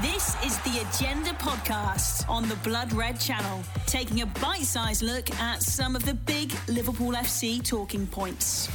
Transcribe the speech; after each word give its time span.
This 0.00 0.36
is 0.44 0.58
the 0.58 0.86
Agenda 0.88 1.30
podcast 1.30 2.28
on 2.28 2.48
the 2.48 2.54
Blood 2.56 2.92
Red 2.92 3.18
Channel, 3.18 3.64
taking 3.86 4.20
a 4.20 4.26
bite 4.26 4.62
sized 4.62 5.02
look 5.02 5.28
at 5.40 5.60
some 5.60 5.96
of 5.96 6.04
the 6.04 6.14
big 6.14 6.52
Liverpool 6.68 7.14
FC 7.14 7.60
talking 7.66 8.06
points. 8.06 8.68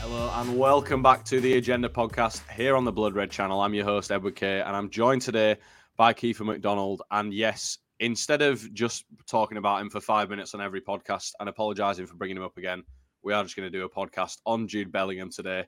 Hello 0.00 0.30
and 0.34 0.58
welcome 0.58 1.02
back 1.02 1.24
to 1.26 1.40
the 1.40 1.54
Agenda 1.54 1.88
podcast 1.88 2.46
here 2.50 2.76
on 2.76 2.84
the 2.84 2.92
Blood 2.92 3.14
Red 3.14 3.30
Channel. 3.30 3.58
I'm 3.60 3.72
your 3.72 3.86
host, 3.86 4.12
Edward 4.12 4.36
Kay, 4.36 4.60
and 4.60 4.76
I'm 4.76 4.90
joined 4.90 5.22
today 5.22 5.56
by 5.96 6.12
Kiefer 6.12 6.44
McDonald. 6.44 7.00
And 7.10 7.32
yes, 7.32 7.78
instead 7.98 8.42
of 8.42 8.72
just 8.74 9.06
talking 9.26 9.56
about 9.56 9.80
him 9.80 9.88
for 9.88 10.00
five 10.00 10.28
minutes 10.28 10.54
on 10.54 10.60
every 10.60 10.82
podcast 10.82 11.32
and 11.40 11.48
apologising 11.48 12.06
for 12.06 12.16
bringing 12.16 12.36
him 12.36 12.42
up 12.42 12.58
again, 12.58 12.84
we 13.22 13.32
are 13.32 13.42
just 13.42 13.56
going 13.56 13.70
to 13.70 13.78
do 13.78 13.84
a 13.84 13.88
podcast 13.88 14.38
on 14.44 14.68
Jude 14.68 14.92
Bellingham 14.92 15.30
today. 15.30 15.64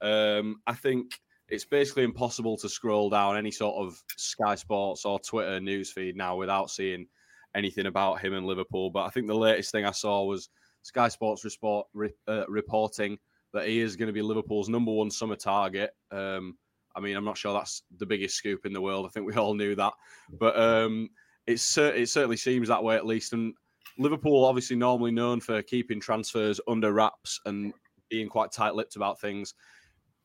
Um, 0.00 0.56
I 0.66 0.74
think 0.74 1.12
it's 1.50 1.64
basically 1.64 2.04
impossible 2.04 2.56
to 2.56 2.68
scroll 2.68 3.10
down 3.10 3.36
any 3.36 3.50
sort 3.50 3.76
of 3.76 4.02
Sky 4.16 4.54
Sports 4.54 5.04
or 5.04 5.18
Twitter 5.18 5.58
newsfeed 5.60 6.14
now 6.14 6.36
without 6.36 6.70
seeing 6.70 7.06
anything 7.54 7.86
about 7.86 8.20
him 8.20 8.34
and 8.34 8.46
Liverpool. 8.46 8.90
But 8.90 9.06
I 9.06 9.10
think 9.10 9.26
the 9.26 9.34
latest 9.34 9.72
thing 9.72 9.84
I 9.84 9.90
saw 9.90 10.24
was 10.24 10.48
Sky 10.82 11.08
Sports 11.08 11.44
report, 11.44 11.88
uh, 12.28 12.44
reporting 12.48 13.18
that 13.52 13.66
he 13.66 13.80
is 13.80 13.96
going 13.96 14.06
to 14.06 14.12
be 14.12 14.22
Liverpool's 14.22 14.68
number 14.68 14.92
one 14.92 15.10
summer 15.10 15.34
target. 15.34 15.90
Um, 16.12 16.56
I 16.94 17.00
mean, 17.00 17.16
I'm 17.16 17.24
not 17.24 17.36
sure 17.36 17.52
that's 17.52 17.82
the 17.98 18.06
biggest 18.06 18.36
scoop 18.36 18.64
in 18.64 18.72
the 18.72 18.80
world. 18.80 19.06
I 19.06 19.08
think 19.08 19.26
we 19.26 19.34
all 19.34 19.54
knew 19.54 19.74
that, 19.74 19.92
but 20.38 20.58
um, 20.58 21.08
it's 21.46 21.76
it 21.78 22.08
certainly 22.08 22.36
seems 22.36 22.68
that 22.68 22.82
way 22.82 22.96
at 22.96 23.06
least. 23.06 23.32
And 23.32 23.54
Liverpool, 23.98 24.44
obviously, 24.44 24.76
normally 24.76 25.10
known 25.10 25.40
for 25.40 25.62
keeping 25.62 26.00
transfers 26.00 26.60
under 26.68 26.92
wraps 26.92 27.40
and 27.46 27.72
being 28.08 28.28
quite 28.28 28.50
tight-lipped 28.50 28.96
about 28.96 29.20
things 29.20 29.54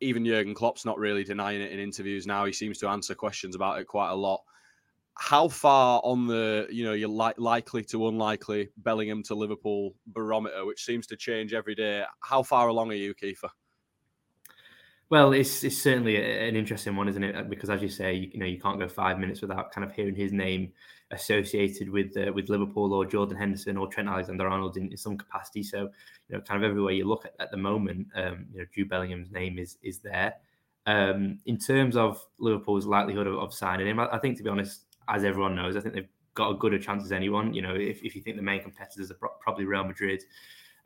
even 0.02 0.26
Jurgen 0.26 0.54
Klopp's 0.54 0.86
not 0.86 0.98
really 0.98 1.24
denying 1.24 1.62
it 1.62 1.72
in 1.72 1.80
interviews 1.80 2.28
now. 2.28 2.46
He 2.46 2.54
seems 2.54 2.78
to 2.80 2.90
answer 2.90 3.16
questions 3.16 3.56
about 3.56 3.80
it 3.80 3.86
quite 3.88 4.10
a 4.10 4.16
lot. 4.16 4.42
How 5.18 5.48
far 5.48 6.02
on 6.04 6.28
the 6.28 6.68
you 6.70 6.84
know 6.84 6.94
you're 6.94 7.08
li- 7.08 7.34
likely 7.38 7.84
to 7.86 8.08
unlikely 8.10 8.70
Bellingham 8.78 9.24
to 9.24 9.36
Liverpool 9.36 9.96
barometer, 10.08 10.66
which 10.66 10.84
seems 10.84 11.08
to 11.08 11.16
change 11.16 11.54
every 11.54 11.76
day? 11.76 12.04
How 12.20 12.44
far 12.44 12.68
along 12.68 12.92
are 12.92 12.96
you, 12.96 13.14
Kiefer? 13.16 13.50
Well, 15.10 15.34
it's 15.34 15.64
it's 15.64 15.82
certainly 15.82 16.18
an 16.18 16.56
interesting 16.56 16.96
one, 16.96 17.08
isn't 17.08 17.24
it? 17.24 17.50
Because 17.50 17.70
as 17.70 17.82
you 17.82 17.90
say, 17.90 18.14
you, 18.14 18.30
you 18.34 18.40
know 18.40 18.46
you 18.46 18.60
can't 18.60 18.80
go 18.80 18.90
five 18.90 19.20
minutes 19.20 19.42
without 19.42 19.72
kind 19.72 19.88
of 19.88 19.96
hearing 19.96 20.16
his 20.16 20.34
name 20.34 20.74
associated 21.12 21.90
with 21.90 22.16
uh, 22.18 22.32
with 22.34 22.50
Liverpool 22.50 22.94
or 22.94 23.06
Jordan 23.06 23.38
Henderson 23.38 23.78
or 23.78 23.88
Trent 23.88 24.10
Alexander-Arnold 24.10 24.78
in, 24.78 24.92
in, 24.92 24.98
some 24.98 25.18
capacity. 25.18 25.64
So 25.64 25.90
you 26.28 26.36
know, 26.36 26.42
kind 26.42 26.64
of 26.64 26.70
everywhere 26.70 26.94
you 26.94 27.06
look 27.06 27.26
at 27.26 27.34
at 27.40 27.52
the 27.52 27.58
moment, 27.58 28.08
um, 28.16 28.48
you 28.52 28.60
know, 28.60 28.66
Jude 28.74 28.90
Bellingham's 28.90 29.32
name 29.32 29.60
is 29.60 29.78
is 29.84 30.00
there. 30.00 30.36
Um, 30.88 31.40
in 31.46 31.58
terms 31.58 31.96
of 31.96 32.24
Liverpool's 32.38 32.86
likelihood 32.86 33.28
of, 33.28 33.36
of 33.36 33.54
signing 33.54 33.88
him, 33.88 34.00
I, 34.00 34.08
I, 34.12 34.20
think 34.20 34.38
to 34.38 34.44
be 34.44 34.50
honest, 34.50 34.86
as 35.08 35.24
everyone 35.24 35.56
knows, 35.56 35.76
I 35.76 35.80
think 35.80 35.96
they've 35.96 36.08
got 36.36 36.52
a 36.52 36.56
good 36.56 36.74
a 36.74 36.80
chance 36.80 37.04
as 37.04 37.12
anyone. 37.12 37.54
You 37.54 37.64
know, 37.64 37.76
if, 37.76 38.04
if 38.04 38.16
you 38.16 38.22
think 38.22 38.36
the 38.36 38.44
main 38.44 38.62
competitors 38.62 39.10
are 39.10 39.16
pro- 39.16 39.30
probably 39.40 39.66
Real 39.66 39.84
Madrid. 39.84 40.24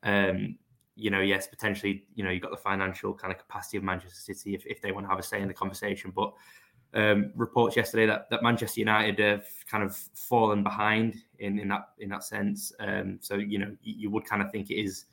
Um, 0.03 0.57
you 0.95 1.09
know, 1.09 1.21
yes, 1.21 1.47
potentially, 1.47 2.03
you 2.13 2.25
know, 2.25 2.29
you've 2.29 2.41
got 2.41 2.51
the 2.51 2.57
financial 2.57 3.13
kind 3.13 3.31
of 3.31 3.39
capacity 3.39 3.77
of 3.77 3.83
Manchester 3.83 4.19
City 4.19 4.53
if, 4.53 4.65
if 4.65 4.81
they 4.81 4.91
want 4.91 5.05
to 5.05 5.09
have 5.09 5.17
a 5.17 5.23
say 5.23 5.41
in 5.41 5.47
the 5.47 5.53
conversation. 5.53 6.11
But 6.13 6.33
um, 6.93 7.31
reports 7.35 7.75
yesterday 7.75 8.05
that, 8.07 8.29
that 8.29 8.41
Manchester 8.41 8.79
United 8.79 9.19
have 9.19 9.45
kind 9.69 9.83
of 9.83 9.95
fallen 9.95 10.63
behind 10.63 11.15
in, 11.39 11.59
in 11.59 11.67
that 11.69 11.89
in 11.99 12.09
that 12.09 12.23
sense. 12.23 12.73
Um, 12.79 13.19
so 13.21 13.35
you 13.35 13.59
know 13.59 13.75
you, 13.83 13.95
you, 13.97 14.09
would 14.09 14.25
kind 14.25 14.41
of 14.41 14.51
think 14.51 14.71
it 14.71 14.81
is 14.81 15.05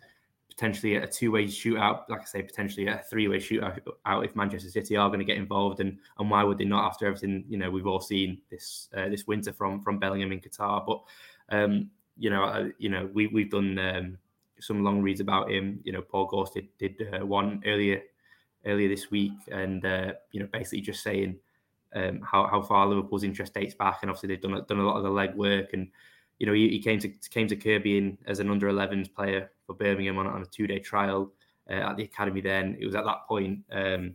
potentially 0.48 0.97
a 0.97 1.06
two 1.06 1.31
way 1.31 1.44
shootout, 1.44 2.09
like 2.09 2.22
I 2.22 2.25
say, 2.25 2.42
potentially 2.42 2.86
a 2.86 3.03
three 3.10 3.28
way 3.28 3.36
shootout 3.36 3.78
out 4.06 4.25
if 4.25 4.34
Manchester 4.34 4.70
City 4.70 4.97
are 4.97 5.09
going 5.09 5.19
to 5.19 5.25
get 5.25 5.36
involved, 5.36 5.81
and 5.81 5.98
and 6.19 6.31
why 6.31 6.42
would 6.42 6.59
they 6.59 6.65
not 6.65 6.86
after 6.86 7.06
everything 7.06 7.44
you 7.48 7.59
know 7.59 7.70
we've 7.70 7.86
all 7.86 8.00
seen 8.00 8.41
this 8.50 8.88
uh, 8.97 9.09
this 9.09 9.26
winter 9.26 9.53
from 9.53 9.82
from 9.82 9.98
Bellingham 9.98 10.32
in 10.32 10.41
Qatar? 10.41 10.84
But 10.86 11.03
um, 11.54 11.91
you 12.16 12.31
know 12.31 12.44
uh, 12.44 12.69
you 12.78 12.88
know 12.88 13.09
we 13.12 13.26
we've 13.26 13.50
done 13.50 13.78
um, 13.78 14.19
some 14.60 14.82
long 14.82 15.03
reads 15.03 15.20
about 15.20 15.50
him. 15.50 15.81
You 15.84 15.92
know 15.92 16.03
Paul 16.03 16.26
Gorst 16.26 16.54
did, 16.54 16.69
did 16.78 17.06
uh, 17.12 17.26
one 17.26 17.62
earlier 17.66 18.00
earlier 18.65 18.88
this 18.88 19.10
week, 19.10 19.34
and 19.53 19.84
uh, 19.84 20.15
you 20.32 20.41
know 20.41 20.48
basically 20.50 20.81
just 20.81 21.03
saying 21.03 21.36
um, 21.96 22.20
how, 22.20 22.46
how 22.46 22.60
far 22.60 22.86
Liverpool's 22.86 23.24
interest 23.24 23.54
dates 23.54 23.74
back, 23.74 24.00
and 24.02 24.10
obviously 24.10 24.28
they've 24.28 24.40
done 24.40 24.62
done 24.68 24.78
a 24.78 24.86
lot 24.86 24.96
of 24.96 25.02
the 25.02 25.10
legwork. 25.10 25.72
And 25.72 25.88
you 26.38 26.46
know, 26.46 26.52
he, 26.52 26.68
he 26.68 26.78
came 26.80 27.00
to 27.00 27.08
came 27.30 27.48
to 27.48 27.56
Kirkby 27.56 27.96
in 27.96 28.18
as 28.26 28.38
an 28.38 28.50
under 28.50 28.70
11s 28.70 29.12
player 29.12 29.50
for 29.66 29.74
Birmingham 29.74 30.18
on, 30.18 30.26
on 30.26 30.42
a 30.42 30.46
two 30.46 30.66
day 30.66 30.78
trial 30.78 31.32
uh, 31.70 31.74
at 31.74 31.96
the 31.96 32.04
academy. 32.04 32.42
Then 32.42 32.76
it 32.78 32.84
was 32.84 32.94
at 32.94 33.04
that 33.06 33.26
point, 33.26 33.60
um, 33.72 34.12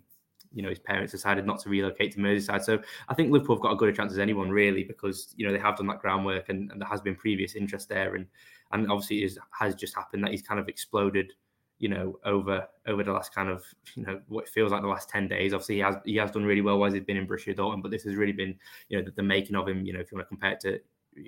you 0.53 0.61
know, 0.61 0.69
his 0.69 0.79
parents 0.79 1.11
decided 1.11 1.45
not 1.45 1.59
to 1.61 1.69
relocate 1.69 2.11
to 2.13 2.19
Merseyside. 2.19 2.63
So 2.63 2.79
I 3.09 3.15
think 3.15 3.31
Liverpool 3.31 3.55
have 3.55 3.63
got 3.63 3.73
a 3.73 3.77
good 3.77 3.95
chance 3.95 4.11
as 4.11 4.19
anyone 4.19 4.51
really, 4.51 4.83
because 4.83 5.33
you 5.35 5.47
know 5.47 5.51
they 5.51 5.59
have 5.59 5.77
done 5.77 5.87
that 5.87 6.01
groundwork, 6.01 6.49
and, 6.49 6.71
and 6.71 6.79
there 6.79 6.89
has 6.89 7.01
been 7.01 7.15
previous 7.15 7.55
interest 7.55 7.89
there, 7.89 8.13
and 8.13 8.27
and 8.71 8.91
obviously 8.91 9.23
it 9.23 9.37
has 9.51 9.73
just 9.73 9.95
happened 9.95 10.23
that 10.23 10.31
he's 10.31 10.43
kind 10.43 10.59
of 10.59 10.69
exploded 10.69 11.33
you 11.81 11.89
know, 11.89 12.19
over 12.25 12.67
over 12.85 13.03
the 13.03 13.11
last 13.11 13.33
kind 13.33 13.49
of, 13.49 13.65
you 13.95 14.03
know, 14.03 14.21
what 14.27 14.47
feels 14.47 14.71
like 14.71 14.83
the 14.83 14.87
last 14.87 15.09
10 15.09 15.27
days. 15.27 15.51
Obviously, 15.53 15.75
he 15.75 15.81
has 15.81 15.95
he 16.05 16.15
has 16.17 16.31
done 16.31 16.45
really 16.45 16.61
well 16.61 16.77
while 16.77 16.91
he's 16.91 17.03
been 17.03 17.17
in 17.17 17.27
Borussia 17.27 17.57
Dortmund, 17.57 17.81
but 17.81 17.89
this 17.89 18.03
has 18.03 18.15
really 18.15 18.31
been, 18.31 18.55
you 18.87 18.97
know, 18.97 19.03
the, 19.03 19.11
the 19.11 19.23
making 19.23 19.55
of 19.55 19.67
him, 19.67 19.83
you 19.83 19.91
know, 19.91 19.99
if 19.99 20.11
you 20.11 20.17
want 20.17 20.27
to 20.27 20.29
compare 20.29 20.51
it 20.51 20.59
to 20.61 20.79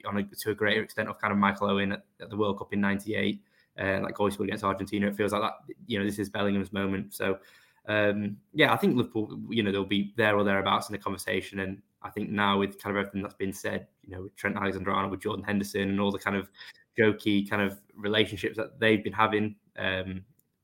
on 0.07 0.17
a, 0.17 0.23
to 0.23 0.51
a 0.51 0.55
greater 0.55 0.83
extent 0.83 1.09
of 1.09 1.19
kind 1.19 1.33
of 1.33 1.39
Michael 1.39 1.71
Owen 1.71 1.91
at, 1.91 2.05
at 2.21 2.29
the 2.29 2.37
World 2.37 2.59
Cup 2.59 2.71
in 2.71 2.79
98, 2.79 3.41
uh, 3.81 3.99
like 4.03 4.13
goal 4.13 4.27
against 4.27 4.63
Argentina. 4.63 5.07
It 5.07 5.15
feels 5.15 5.33
like 5.33 5.41
that, 5.41 5.53
you 5.87 5.97
know, 5.97 6.05
this 6.05 6.19
is 6.19 6.29
Bellingham's 6.29 6.71
moment. 6.71 7.13
So, 7.13 7.39
um, 7.87 8.37
yeah, 8.53 8.71
I 8.71 8.77
think 8.77 8.95
Liverpool, 8.95 9.39
you 9.49 9.63
know, 9.63 9.71
they'll 9.71 9.83
be 9.83 10.13
there 10.15 10.37
or 10.37 10.43
thereabouts 10.43 10.87
in 10.87 10.93
the 10.93 10.99
conversation. 10.99 11.59
And 11.59 11.81
I 12.03 12.11
think 12.11 12.29
now 12.29 12.59
with 12.59 12.81
kind 12.81 12.95
of 12.95 13.01
everything 13.01 13.23
that's 13.23 13.33
been 13.33 13.53
said, 13.53 13.87
you 14.03 14.15
know, 14.15 14.23
with 14.23 14.35
Trent 14.35 14.55
Alexander-Arnold, 14.55 15.11
with 15.11 15.21
Jordan 15.21 15.43
Henderson 15.43 15.89
and 15.89 15.99
all 15.99 16.11
the 16.11 16.19
kind 16.19 16.37
of 16.37 16.49
jokey 16.97 17.49
kind 17.49 17.61
of 17.61 17.79
relationships 17.95 18.55
that 18.57 18.79
they've 18.79 19.03
been 19.03 19.13
having, 19.13 19.55
um, 19.77 20.23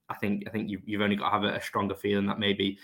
I 0.10 0.16
think 0.16 0.44
I 0.48 0.50
think 0.50 0.70
you, 0.70 0.82
you've 0.86 1.02
only 1.02 1.16
got 1.16 1.30
to 1.30 1.32
have 1.32 1.44
a, 1.44 1.58
a 1.58 1.62
stronger 1.62 1.96
feeling 1.96 2.26
that 2.28 2.40
maybe 2.40 2.78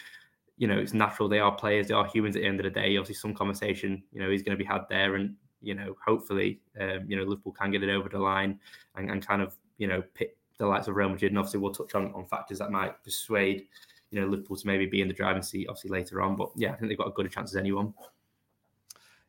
you 0.58 0.68
know 0.68 0.78
it's 0.78 0.94
natural. 0.94 1.28
They 1.28 1.40
are 1.40 1.52
players. 1.52 1.88
They 1.88 1.94
are 1.94 2.06
humans. 2.06 2.36
At 2.36 2.44
the 2.44 2.48
end 2.48 2.60
of 2.60 2.64
the 2.66 2.80
day, 2.80 2.98
obviously, 2.98 3.16
some 3.16 3.34
conversation 3.34 4.04
you 4.12 4.22
know 4.22 4.30
is 4.30 4.44
going 4.44 4.58
to 4.58 4.64
be 4.64 4.68
had 4.68 4.82
there, 4.90 5.16
and 5.16 5.36
you 5.62 5.76
know 5.76 5.96
hopefully 6.06 6.62
um, 6.80 7.06
you 7.08 7.18
know 7.18 7.24
Liverpool 7.24 7.54
can 7.54 7.72
get 7.72 7.84
it 7.84 7.90
over 7.90 8.10
the 8.10 8.20
line 8.20 8.60
and, 8.96 9.10
and 9.10 9.26
kind 9.26 9.42
of 9.42 9.56
you 9.78 9.88
know 9.88 10.04
pit 10.14 10.38
the 10.58 10.66
likes 10.66 10.88
of 10.88 10.96
Real 10.96 11.10
Madrid. 11.10 11.32
And 11.32 11.40
obviously, 11.40 11.60
we'll 11.60 11.74
touch 11.74 11.96
on 11.96 12.14
on 12.14 12.26
factors 12.26 12.60
that 12.60 12.72
might 12.72 13.04
persuade 13.04 13.68
you 14.12 14.22
know 14.22 14.28
Liverpool 14.28 14.56
to 14.56 14.68
maybe 14.68 14.86
be 14.86 15.02
in 15.02 15.08
the 15.08 15.14
driving 15.14 15.44
seat 15.44 15.68
obviously 15.68 15.92
later 15.92 16.22
on. 16.22 16.36
But 16.36 16.52
yeah, 16.56 16.72
I 16.72 16.76
think 16.76 16.90
they've 16.90 16.98
got 16.98 17.08
a 17.08 17.12
good 17.12 17.32
chance 17.32 17.52
as 17.52 17.58
anyone. 17.58 17.94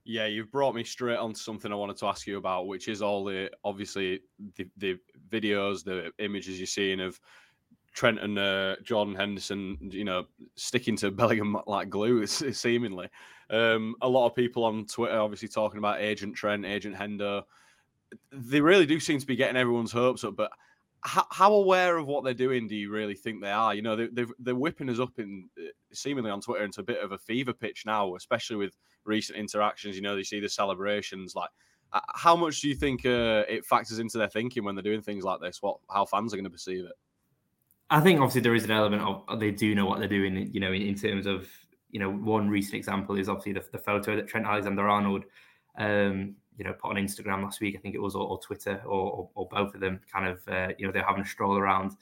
Yeah, 0.09 0.27
you've 0.27 0.53
brought 0.53 0.77
me 0.77 0.85
straight 0.85 1.17
on 1.17 1.33
to 1.33 1.41
something 1.41 1.73
I 1.73 1.75
wanted 1.75 1.97
to 1.97 2.07
ask 2.07 2.29
you 2.29 2.37
about, 2.37 2.69
which 2.69 2.87
is 2.87 3.03
all 3.03 3.25
the 3.25 3.51
obviously 3.65 4.21
the, 4.55 4.69
the 4.77 4.99
videos, 5.29 5.83
the 5.83 6.13
images 6.21 6.61
you're 6.61 6.69
seeing 6.69 7.01
of 7.01 7.21
Trent 7.97 8.21
and 8.21 8.39
uh, 8.39 8.77
Jordan 8.83 9.15
Henderson, 9.15 9.79
you 9.81 10.05
know, 10.05 10.27
sticking 10.55 10.97
to 10.99 11.11
Bellingham 11.11 11.57
like 11.67 11.89
glue, 11.89 12.27
seemingly. 12.27 13.09
Um, 13.49 13.95
a 14.03 14.09
lot 14.09 14.27
of 14.27 14.37
people 14.37 14.65
on 14.65 14.87
Twitter 14.87 15.19
obviously 15.19 15.49
talking 15.49 15.79
about 15.79 16.01
Agent 16.01 16.37
Trent, 16.37 16.67
Agent 16.67 16.95
Hendo. 16.95 17.43
They 18.31 18.61
really 18.61 18.87
do 18.87 19.01
seem 19.01 19.19
to 19.19 19.27
be 19.27 19.35
getting 19.35 19.57
everyone's 19.57 19.93
hopes 19.93 20.25
up, 20.25 20.37
but 20.37 20.53
how, 21.01 21.27
how 21.31 21.55
aware 21.55 21.97
of 21.97 22.07
what 22.07 22.23
they're 22.23 22.35
doing 22.35 22.69
do 22.69 22.77
you 22.77 22.91
really 22.91 23.15
think 23.15 23.41
they 23.41 23.51
are? 23.51 23.75
You 23.75 23.83
know, 23.83 23.97
they, 23.97 24.09
they're, 24.09 24.27
they're 24.41 24.55
whipping 24.55 24.91
us 24.91 25.01
up 25.01 25.19
in 25.19 25.49
uh, 25.59 25.71
seemingly 25.93 26.31
on 26.31 26.41
Twitter 26.41 26.65
into 26.65 26.81
a 26.81 26.85
bit 26.85 27.03
of 27.03 27.13
a 27.13 27.19
fever 27.19 27.53
pitch 27.53 27.85
now, 27.87 28.15
especially 28.15 28.57
with 28.57 28.77
recent 29.05 29.39
interactions. 29.39 29.97
You 29.97 30.03
know, 30.03 30.17
they 30.17 30.23
see 30.23 30.41
the 30.41 30.49
celebrations. 30.49 31.35
Like, 31.35 31.51
how 32.15 32.37
much 32.37 32.61
do 32.61 32.69
you 32.69 32.75
think 32.75 33.07
uh, 33.07 33.45
it 33.49 33.65
factors 33.65 34.01
into 34.01 34.19
their 34.19 34.29
thinking 34.29 34.65
when 34.65 34.75
they're 34.75 34.83
doing 34.83 35.03
things 35.03 35.25
like 35.25 35.41
this? 35.41 35.63
What 35.63 35.79
how 35.91 36.05
fans 36.05 36.35
are 36.35 36.37
going 36.37 36.45
to 36.45 36.51
perceive 36.51 36.85
it? 36.85 36.93
I 37.89 38.01
think 38.01 38.21
obviously 38.21 38.41
there 38.41 38.55
is 38.55 38.65
an 38.65 38.73
element 38.73 39.03
of 39.03 39.39
they 39.39 39.51
do 39.51 39.75
know 39.75 39.87
what 39.87 39.99
they're 39.99 40.09
doing. 40.09 40.51
You 40.53 40.61
know, 40.61 40.73
in, 40.73 40.83
in 40.83 40.95
terms 40.95 41.27
of 41.27 41.49
you 41.91 42.01
know, 42.01 42.11
one 42.11 42.49
recent 42.49 42.75
example 42.75 43.17
is 43.17 43.29
obviously 43.29 43.53
the, 43.53 43.65
the 43.73 43.79
photo 43.79 44.17
that 44.17 44.29
Trent 44.29 44.47
Alexander-Arnold, 44.47 45.25
um, 45.79 46.35
you 46.59 46.65
know, 46.65 46.73
put 46.73 46.91
on 46.91 46.97
Instagram 46.97 47.43
last 47.43 47.61
week. 47.61 47.75
I 47.75 47.81
think 47.81 47.95
it 47.95 48.03
was 48.03 48.15
or, 48.15 48.27
or 48.27 48.39
Twitter 48.39 48.83
or, 48.85 49.11
or, 49.13 49.31
or, 49.35 49.49
both 49.49 49.75
of 49.75 49.81
them. 49.81 50.01
Kind 50.13 50.27
of, 50.27 50.41
uh, 50.49 50.75
you 50.79 50.87
know, 50.87 50.93
they're 50.93 51.07
having 51.07 51.23
a 51.23 51.27
stroll 51.27 51.57
around 51.57 51.93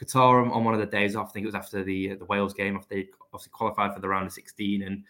Qatar 0.00 0.44
on, 0.44 0.52
on, 0.52 0.64
one 0.64 0.74
of 0.74 0.80
the 0.80 0.86
days 0.86 1.16
off. 1.16 1.30
I 1.30 1.32
think 1.32 1.44
it 1.44 1.46
was 1.46 1.54
after 1.54 1.82
the 1.82 2.14
the 2.14 2.24
Wales 2.26 2.54
game. 2.54 2.76
After 2.76 2.94
they 2.94 3.08
obviously 3.32 3.50
qualified 3.50 3.94
for 3.94 4.00
the 4.00 4.08
round 4.08 4.26
of 4.26 4.32
16, 4.32 4.82
and 4.82 5.04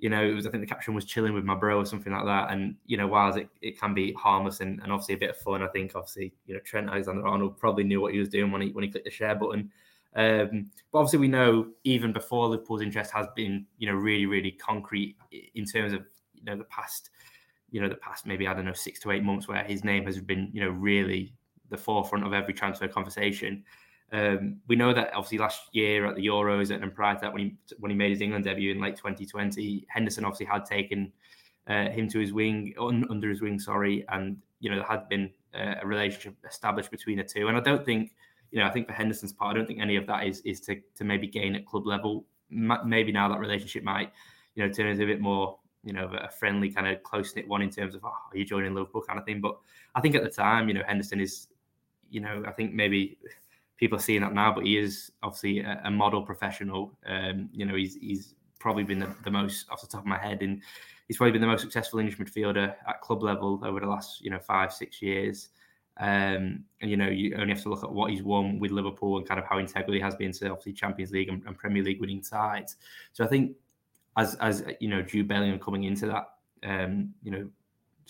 you 0.00 0.08
know, 0.08 0.24
it 0.24 0.32
was 0.32 0.46
I 0.46 0.50
think 0.50 0.62
the 0.62 0.66
caption 0.66 0.94
was 0.94 1.04
chilling 1.04 1.34
with 1.34 1.44
my 1.44 1.54
bro 1.54 1.78
or 1.78 1.86
something 1.86 2.12
like 2.12 2.24
that. 2.24 2.50
And 2.50 2.76
you 2.86 2.96
know, 2.96 3.06
whilst 3.06 3.38
it, 3.38 3.48
it 3.60 3.78
can 3.78 3.94
be 3.94 4.12
harmless 4.14 4.60
and, 4.60 4.80
and 4.82 4.90
obviously 4.90 5.14
a 5.14 5.18
bit 5.18 5.30
of 5.30 5.36
fun, 5.36 5.62
I 5.62 5.68
think 5.68 5.92
obviously 5.94 6.32
you 6.46 6.54
know 6.54 6.60
Trent 6.60 6.88
Alexander 6.88 7.26
Arnold 7.26 7.58
probably 7.58 7.84
knew 7.84 8.00
what 8.00 8.12
he 8.12 8.18
was 8.18 8.28
doing 8.28 8.50
when 8.50 8.62
he 8.62 8.70
when 8.70 8.84
he 8.84 8.90
clicked 8.90 9.04
the 9.04 9.10
share 9.10 9.34
button. 9.34 9.70
Um, 10.16 10.70
but 10.90 10.98
obviously, 10.98 11.20
we 11.20 11.28
know 11.28 11.68
even 11.84 12.12
before 12.12 12.48
Liverpool's 12.48 12.82
interest 12.82 13.12
has 13.12 13.26
been 13.36 13.66
you 13.78 13.88
know 13.88 13.94
really 13.94 14.26
really 14.26 14.52
concrete 14.52 15.16
in 15.54 15.64
terms 15.64 15.92
of 15.92 16.04
you 16.34 16.44
know 16.44 16.56
the 16.56 16.64
past 16.64 17.10
you 17.70 17.80
know 17.80 17.88
the 17.88 17.94
past 17.96 18.26
maybe 18.26 18.48
I 18.48 18.54
don't 18.54 18.64
know 18.64 18.72
six 18.72 18.98
to 19.00 19.10
eight 19.12 19.22
months 19.22 19.46
where 19.46 19.62
his 19.62 19.84
name 19.84 20.06
has 20.06 20.20
been 20.20 20.50
you 20.52 20.62
know 20.62 20.70
really 20.70 21.34
the 21.68 21.76
forefront 21.76 22.26
of 22.26 22.32
every 22.32 22.54
transfer 22.54 22.88
conversation. 22.88 23.64
Um, 24.12 24.56
we 24.66 24.76
know 24.76 24.92
that 24.92 25.14
obviously 25.14 25.38
last 25.38 25.68
year 25.72 26.06
at 26.06 26.16
the 26.16 26.26
Euros 26.26 26.70
and 26.70 26.94
prior 26.94 27.14
to 27.14 27.20
that, 27.20 27.32
when 27.32 27.42
he 27.42 27.56
when 27.78 27.90
he 27.90 27.96
made 27.96 28.10
his 28.10 28.20
England 28.20 28.44
debut 28.44 28.72
in 28.72 28.80
late 28.80 28.96
2020, 28.96 29.86
Henderson 29.88 30.24
obviously 30.24 30.46
had 30.46 30.64
taken 30.64 31.12
uh, 31.68 31.88
him 31.90 32.08
to 32.08 32.18
his 32.18 32.32
wing, 32.32 32.74
un, 32.80 33.06
under 33.10 33.28
his 33.28 33.40
wing, 33.40 33.58
sorry, 33.58 34.04
and 34.08 34.36
you 34.58 34.70
know 34.70 34.76
there 34.76 34.84
had 34.84 35.08
been 35.08 35.30
uh, 35.54 35.74
a 35.82 35.86
relationship 35.86 36.34
established 36.48 36.90
between 36.90 37.18
the 37.18 37.24
two. 37.24 37.48
And 37.48 37.56
I 37.56 37.60
don't 37.60 37.84
think, 37.84 38.12
you 38.50 38.58
know, 38.58 38.66
I 38.66 38.70
think 38.70 38.86
for 38.86 38.92
Henderson's 38.92 39.32
part, 39.32 39.54
I 39.54 39.58
don't 39.58 39.66
think 39.66 39.80
any 39.80 39.96
of 39.96 40.06
that 40.06 40.26
is 40.26 40.40
is 40.40 40.60
to 40.62 40.80
to 40.96 41.04
maybe 41.04 41.26
gain 41.26 41.54
at 41.54 41.66
club 41.66 41.86
level. 41.86 42.24
maybe 42.50 43.12
now 43.12 43.28
that 43.28 43.38
relationship 43.38 43.84
might, 43.84 44.12
you 44.54 44.66
know, 44.66 44.72
turn 44.72 44.86
into 44.86 45.04
a 45.04 45.06
bit 45.06 45.20
more, 45.20 45.58
you 45.84 45.92
know, 45.92 46.10
a 46.20 46.28
friendly 46.28 46.68
kind 46.68 46.88
of 46.88 47.02
close 47.04 47.34
knit 47.36 47.46
one 47.46 47.62
in 47.62 47.70
terms 47.70 47.94
of, 47.94 48.04
oh, 48.04 48.08
are 48.08 48.36
you 48.36 48.44
joining 48.44 48.74
Liverpool 48.74 49.02
kind 49.02 49.18
of 49.20 49.24
thing. 49.24 49.40
But 49.40 49.56
I 49.94 50.00
think 50.00 50.16
at 50.16 50.24
the 50.24 50.30
time, 50.30 50.66
you 50.66 50.74
know, 50.74 50.82
Henderson 50.86 51.20
is, 51.20 51.46
you 52.10 52.20
know, 52.20 52.42
I 52.46 52.50
think 52.50 52.74
maybe 52.74 53.18
people 53.80 53.96
are 53.96 54.02
seeing 54.02 54.20
that 54.20 54.34
now, 54.34 54.52
but 54.52 54.66
he 54.66 54.76
is 54.76 55.10
obviously 55.22 55.60
a, 55.60 55.80
a 55.84 55.90
model 55.90 56.22
professional. 56.22 56.96
Um, 57.06 57.48
you 57.52 57.64
know, 57.64 57.74
he's 57.74 57.96
he's 57.96 58.34
probably 58.58 58.84
been 58.84 58.98
the, 59.00 59.08
the, 59.24 59.30
most 59.30 59.68
off 59.70 59.80
the 59.80 59.86
top 59.86 60.02
of 60.02 60.06
my 60.06 60.18
head, 60.18 60.42
and 60.42 60.60
he's 61.08 61.16
probably 61.16 61.32
been 61.32 61.40
the 61.40 61.46
most 61.46 61.62
successful 61.62 61.98
English 61.98 62.18
midfielder 62.18 62.74
at 62.86 63.00
club 63.00 63.22
level 63.22 63.58
over 63.64 63.80
the 63.80 63.86
last 63.86 64.20
you 64.20 64.30
know 64.30 64.38
five 64.38 64.72
six 64.72 65.00
years. 65.02 65.48
Um, 65.98 66.64
and 66.80 66.90
you 66.90 66.96
know, 66.96 67.08
you 67.08 67.34
only 67.36 67.52
have 67.54 67.62
to 67.62 67.70
look 67.70 67.82
at 67.82 67.90
what 67.90 68.10
he's 68.10 68.22
won 68.22 68.58
with 68.58 68.70
Liverpool 68.70 69.18
and 69.18 69.26
kind 69.26 69.40
of 69.40 69.46
how 69.46 69.58
integral 69.58 69.94
he 69.94 70.00
has 70.00 70.14
been 70.14 70.32
to 70.32 70.50
obviously 70.50 70.72
Champions 70.72 71.10
League 71.10 71.28
and, 71.28 71.42
and 71.46 71.58
Premier 71.58 71.82
League 71.82 72.00
winning 72.00 72.22
sides. 72.22 72.76
So 73.12 73.24
I 73.24 73.26
think 73.26 73.56
as 74.16 74.34
as 74.36 74.62
you 74.78 74.88
know, 74.88 75.02
Jude 75.02 75.26
Bellingham 75.26 75.58
coming 75.58 75.84
into 75.84 76.06
that, 76.06 76.26
um, 76.62 77.14
you 77.22 77.30
know, 77.30 77.48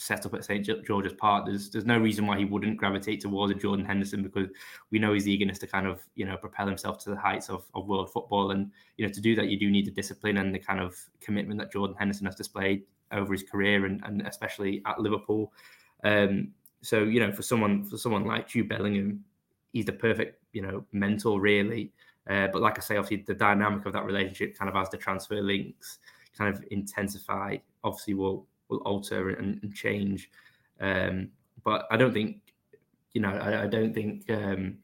set 0.00 0.25
up 0.25 0.32
at 0.32 0.44
St 0.44 0.67
George's 0.82 1.12
Park, 1.12 1.44
there's 1.44 1.69
there's 1.69 1.85
no 1.85 1.99
reason 1.99 2.26
why 2.26 2.38
he 2.38 2.47
wouldn't 2.47 2.79
gravitate 2.79 3.20
towards 3.20 3.52
a 3.52 3.55
Jordan 3.55 3.85
Henderson 3.85 4.23
because 4.23 4.49
we 4.91 4.99
know 4.99 5.12
his 5.12 5.29
eagerness 5.29 5.58
to 5.58 5.67
kind 5.67 5.87
of 5.87 6.00
you 6.14 6.25
know 6.25 6.38
propel 6.38 6.67
himself 6.67 6.99
to 7.05 7.11
the 7.11 7.17
heights 7.17 7.50
of, 7.50 7.67
of 7.75 7.87
world 7.87 8.11
football, 8.11 8.52
and 8.52 8.70
you 8.97 9.06
know 9.06 9.12
to 9.12 9.20
do 9.20 9.37
that 9.37 9.49
you 9.49 9.58
do 9.58 9.70
need 9.70 9.85
the 9.85 9.91
discipline 9.91 10.38
and 10.38 10.55
the 10.55 10.58
kind 10.58 10.81
of 10.81 10.97
commitment 11.20 11.61
that 11.61 11.70
Jordan 11.70 11.94
Henderson 11.99 12.25
has 12.25 12.35
displayed 12.35 12.82
over 13.12 13.32
his 13.32 13.43
career 13.43 13.85
and, 13.85 14.00
and 14.05 14.26
especially 14.26 14.81
at 14.87 14.99
Liverpool. 14.99 15.52
Um, 16.02 16.52
so 16.81 17.02
you 17.02 17.20
know 17.20 17.31
for 17.31 17.43
someone 17.43 17.85
for 17.85 17.99
someone 17.99 18.25
like 18.25 18.49
Jude 18.49 18.70
Bellingham, 18.70 19.23
he's 19.75 19.85
the 19.85 19.93
perfect 19.93 20.43
you 20.55 20.62
know 20.62 20.87
mentor 20.93 21.43
really. 21.43 21.93
Uh, 22.29 22.47
but 22.50 22.62
like 22.62 22.79
I 22.79 22.81
say, 22.81 22.97
obviously 22.97 23.25
the 23.26 23.35
dynamic 23.35 23.85
of 23.85 23.93
that 23.93 24.06
relationship, 24.06 24.56
kind 24.56 24.70
of 24.70 24.76
as 24.76 24.88
the 24.88 24.97
transfer 24.97 25.43
links 25.43 25.99
kind 26.38 26.55
of 26.55 26.64
intensify, 26.70 27.56
obviously 27.85 28.14
will 28.14 28.47
will 28.70 28.78
alter 28.78 29.31
and, 29.31 29.61
and 29.62 29.75
change. 29.75 30.31
Um, 30.81 31.31
but 31.64 31.87
I 31.90 31.96
don't 31.96 32.14
think, 32.14 32.38
you 33.12 33.20
know, 33.20 33.31
I, 33.31 33.64
I 33.64 33.67
don't 33.67 33.94
think 33.94 34.31
um, 34.31 34.78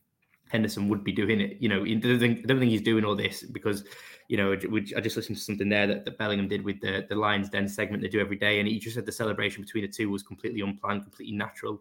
Henderson 0.49 0.89
would 0.89 1.05
be 1.05 1.13
doing 1.13 1.41
it. 1.41 1.57
You 1.61 1.69
know, 1.69 1.85
I 1.85 1.95
don't, 1.95 2.19
think, 2.21 2.63
he's 2.63 2.83
doing 2.83 3.05
all 3.05 3.17
this 3.17 3.43
because, 3.43 3.85
you 4.29 4.37
know, 4.37 4.53
I 4.53 5.01
just 5.01 5.17
listened 5.17 5.39
to 5.39 5.43
something 5.43 5.69
there 5.69 5.87
that, 5.87 6.05
that 6.05 6.19
Bellingham 6.19 6.49
did 6.49 6.63
with 6.63 6.81
the 6.81 7.07
the 7.09 7.15
Lions 7.15 7.49
Den 7.49 7.69
segment 7.69 8.03
they 8.03 8.09
do 8.09 8.21
every 8.21 8.37
day, 8.37 8.59
and 8.59 8.69
he 8.69 8.79
just 8.79 8.95
said 8.97 9.07
the 9.07 9.13
celebration 9.13 9.63
between 9.63 9.83
the 9.83 9.89
two 9.89 10.11
was 10.11 10.23
completely 10.23 10.61
unplanned, 10.61 11.03
completely 11.03 11.37
natural. 11.37 11.81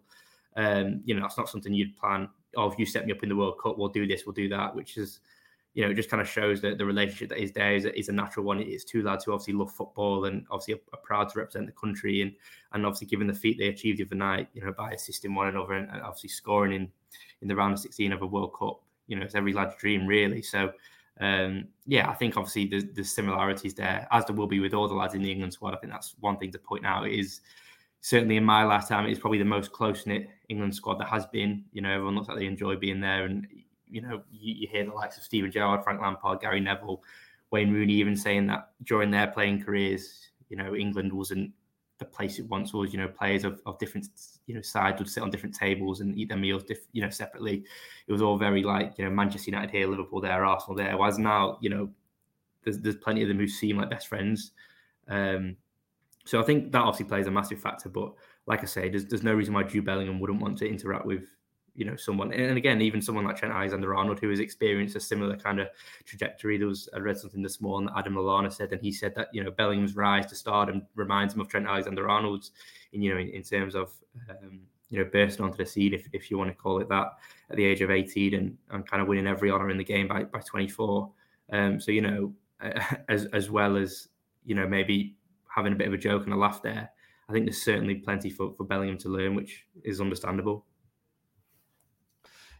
Um, 0.56 1.02
you 1.04 1.14
know, 1.14 1.20
that's 1.20 1.36
not 1.36 1.48
something 1.48 1.74
you'd 1.74 1.96
plan. 1.96 2.28
Oh, 2.56 2.70
if 2.70 2.78
you 2.78 2.86
set 2.86 3.04
me 3.04 3.12
up 3.12 3.22
in 3.22 3.28
the 3.28 3.36
World 3.36 3.58
Cup, 3.62 3.76
we'll 3.76 3.88
do 3.88 4.06
this, 4.06 4.24
we'll 4.24 4.32
do 4.32 4.48
that, 4.48 4.74
which 4.74 4.96
is 4.96 5.20
you 5.76 5.84
know, 5.84 5.90
it 5.90 5.94
just 5.94 6.08
kind 6.08 6.22
of 6.22 6.28
shows 6.28 6.62
that 6.62 6.78
the 6.78 6.86
relationship 6.86 7.28
that 7.28 7.38
is 7.38 7.52
there 7.52 7.76
is 7.76 7.84
a, 7.84 7.96
is 7.96 8.08
a 8.08 8.12
natural 8.12 8.46
one. 8.46 8.60
It's 8.60 8.82
two 8.82 9.02
lads 9.02 9.24
who 9.24 9.34
obviously 9.34 9.52
love 9.52 9.70
football 9.70 10.24
and 10.24 10.46
obviously 10.50 10.72
are, 10.72 10.80
are, 10.94 11.00
proud 11.04 11.28
to 11.28 11.38
represent 11.38 11.66
the 11.66 11.72
country 11.72 12.22
and 12.22 12.32
and 12.72 12.86
obviously 12.86 13.08
given 13.08 13.26
the 13.26 13.34
feat 13.34 13.58
they 13.58 13.68
achieved 13.68 13.98
the 13.98 14.06
other 14.06 14.14
night, 14.14 14.48
you 14.54 14.64
know, 14.64 14.72
by 14.72 14.92
assisting 14.92 15.34
one 15.34 15.48
another 15.48 15.74
and, 15.74 15.90
and 15.90 16.00
obviously 16.00 16.30
scoring 16.30 16.72
in 16.72 16.90
in 17.42 17.48
the 17.48 17.54
round 17.54 17.74
of 17.74 17.78
16 17.78 18.10
of 18.10 18.22
a 18.22 18.26
World 18.26 18.54
Cup. 18.58 18.80
You 19.06 19.16
know, 19.16 19.22
it's 19.26 19.34
every 19.34 19.52
lad's 19.52 19.76
dream, 19.76 20.06
really. 20.06 20.40
So, 20.40 20.72
um, 21.20 21.68
yeah, 21.86 22.08
I 22.08 22.14
think 22.14 22.38
obviously 22.38 22.82
there's 22.94 23.12
similarities 23.12 23.74
there, 23.74 24.08
as 24.10 24.24
there 24.24 24.34
will 24.34 24.46
be 24.46 24.60
with 24.60 24.72
all 24.72 24.88
the 24.88 24.94
lads 24.94 25.12
in 25.12 25.20
the 25.20 25.30
England 25.30 25.52
squad. 25.52 25.74
I 25.74 25.76
think 25.76 25.92
that's 25.92 26.14
one 26.20 26.38
thing 26.38 26.52
to 26.52 26.58
point 26.58 26.86
out. 26.86 27.06
It 27.06 27.18
is 27.18 27.42
certainly 28.00 28.38
in 28.38 28.44
my 28.44 28.64
lifetime, 28.64 29.04
it's 29.04 29.20
probably 29.20 29.40
the 29.40 29.44
most 29.44 29.72
close 29.72 30.06
knit 30.06 30.30
England 30.48 30.74
squad 30.74 30.98
that 31.00 31.08
has 31.08 31.26
been. 31.26 31.64
You 31.72 31.82
know, 31.82 31.90
everyone 31.90 32.14
looks 32.14 32.28
like 32.28 32.38
they 32.38 32.46
enjoy 32.46 32.76
being 32.76 33.00
there, 33.00 33.26
and 33.26 33.46
you 33.90 34.00
know, 34.00 34.22
you, 34.30 34.54
you 34.54 34.68
hear 34.68 34.84
the 34.84 34.92
likes 34.92 35.16
of 35.16 35.22
Steven 35.22 35.50
Gerrard, 35.50 35.84
Frank 35.84 36.00
Lampard, 36.00 36.40
Gary 36.40 36.60
Neville, 36.60 37.02
Wayne 37.50 37.72
Rooney 37.72 37.94
even 37.94 38.16
saying 38.16 38.46
that 38.48 38.70
during 38.84 39.10
their 39.10 39.28
playing 39.28 39.62
careers, 39.62 40.30
you 40.48 40.56
know, 40.56 40.74
England 40.74 41.12
wasn't 41.12 41.52
the 41.98 42.04
place 42.04 42.38
it 42.38 42.46
once 42.48 42.72
was. 42.72 42.92
You 42.92 43.00
know, 43.00 43.08
players 43.08 43.44
of, 43.44 43.60
of 43.66 43.78
different 43.78 44.08
you 44.46 44.54
know 44.54 44.62
sides 44.62 44.98
would 44.98 45.08
sit 45.08 45.22
on 45.22 45.30
different 45.30 45.54
tables 45.54 46.00
and 46.00 46.16
eat 46.18 46.28
their 46.28 46.38
meals, 46.38 46.64
diff, 46.64 46.80
you 46.92 47.02
know, 47.02 47.10
separately. 47.10 47.64
It 48.06 48.12
was 48.12 48.22
all 48.22 48.36
very 48.36 48.62
like 48.62 48.94
you 48.98 49.04
know 49.04 49.10
Manchester 49.10 49.50
United 49.50 49.70
here, 49.70 49.86
Liverpool 49.86 50.20
there, 50.20 50.44
Arsenal 50.44 50.76
there. 50.76 50.96
Whereas 50.96 51.18
now, 51.18 51.58
you 51.60 51.70
know, 51.70 51.88
there's 52.64 52.78
there's 52.78 52.96
plenty 52.96 53.22
of 53.22 53.28
them 53.28 53.38
who 53.38 53.48
seem 53.48 53.78
like 53.78 53.90
best 53.90 54.08
friends. 54.08 54.52
Um, 55.08 55.56
so 56.24 56.40
I 56.40 56.44
think 56.44 56.72
that 56.72 56.82
obviously 56.82 57.06
plays 57.06 57.28
a 57.28 57.30
massive 57.30 57.60
factor. 57.60 57.88
But 57.88 58.12
like 58.46 58.62
I 58.62 58.66
say, 58.66 58.88
there's 58.88 59.06
there's 59.06 59.22
no 59.22 59.34
reason 59.34 59.54
why 59.54 59.62
Jude 59.62 59.86
Bellingham 59.86 60.20
wouldn't 60.20 60.40
want 60.40 60.58
to 60.58 60.68
interact 60.68 61.06
with 61.06 61.24
you 61.76 61.84
know 61.84 61.94
someone 61.94 62.32
and 62.32 62.56
again 62.56 62.80
even 62.80 63.02
someone 63.02 63.24
like 63.24 63.36
Trent 63.36 63.54
Alexander 63.54 63.94
Arnold 63.94 64.18
who 64.18 64.30
has 64.30 64.40
experienced 64.40 64.96
a 64.96 65.00
similar 65.00 65.36
kind 65.36 65.60
of 65.60 65.68
trajectory. 66.04 66.56
There 66.56 66.66
was 66.66 66.88
I 66.94 66.98
read 66.98 67.18
something 67.18 67.42
this 67.42 67.60
morning 67.60 67.86
that 67.86 67.98
Adam 67.98 68.14
Lallana 68.14 68.52
said 68.52 68.72
and 68.72 68.80
he 68.80 68.90
said 68.90 69.14
that 69.14 69.28
you 69.32 69.44
know 69.44 69.50
Bellingham's 69.50 69.94
rise 69.94 70.26
to 70.26 70.34
stardom 70.34 70.82
reminds 70.94 71.34
him 71.34 71.40
of 71.40 71.48
Trent 71.48 71.66
Alexander 71.66 72.08
Arnold's 72.08 72.52
in 72.92 73.02
you 73.02 73.12
know 73.12 73.20
in, 73.20 73.28
in 73.28 73.42
terms 73.42 73.74
of 73.74 73.92
um, 74.30 74.60
you 74.88 74.98
know 74.98 75.04
bursting 75.04 75.44
onto 75.44 75.58
the 75.58 75.66
scene 75.66 75.92
if, 75.92 76.08
if 76.12 76.30
you 76.30 76.38
want 76.38 76.50
to 76.50 76.56
call 76.56 76.80
it 76.80 76.88
that 76.88 77.18
at 77.50 77.56
the 77.56 77.64
age 77.64 77.82
of 77.82 77.90
18 77.90 78.34
and, 78.34 78.56
and 78.70 78.86
kind 78.88 79.02
of 79.02 79.08
winning 79.08 79.26
every 79.26 79.50
honor 79.50 79.70
in 79.70 79.78
the 79.78 79.84
game 79.84 80.08
by, 80.08 80.24
by 80.24 80.40
24 80.40 81.10
um, 81.52 81.80
so 81.80 81.92
you 81.92 82.00
know 82.00 82.32
as 83.08 83.26
as 83.26 83.50
well 83.50 83.76
as 83.76 84.08
you 84.44 84.54
know 84.54 84.66
maybe 84.66 85.14
having 85.48 85.72
a 85.72 85.76
bit 85.76 85.88
of 85.88 85.94
a 85.94 85.98
joke 85.98 86.24
and 86.24 86.32
a 86.32 86.36
laugh 86.36 86.62
there 86.62 86.90
I 87.28 87.32
think 87.32 87.46
there's 87.46 87.62
certainly 87.62 87.96
plenty 87.96 88.30
for, 88.30 88.54
for 88.54 88.64
Bellingham 88.64 88.98
to 88.98 89.08
learn 89.08 89.34
which 89.34 89.66
is 89.82 90.00
understandable 90.00 90.64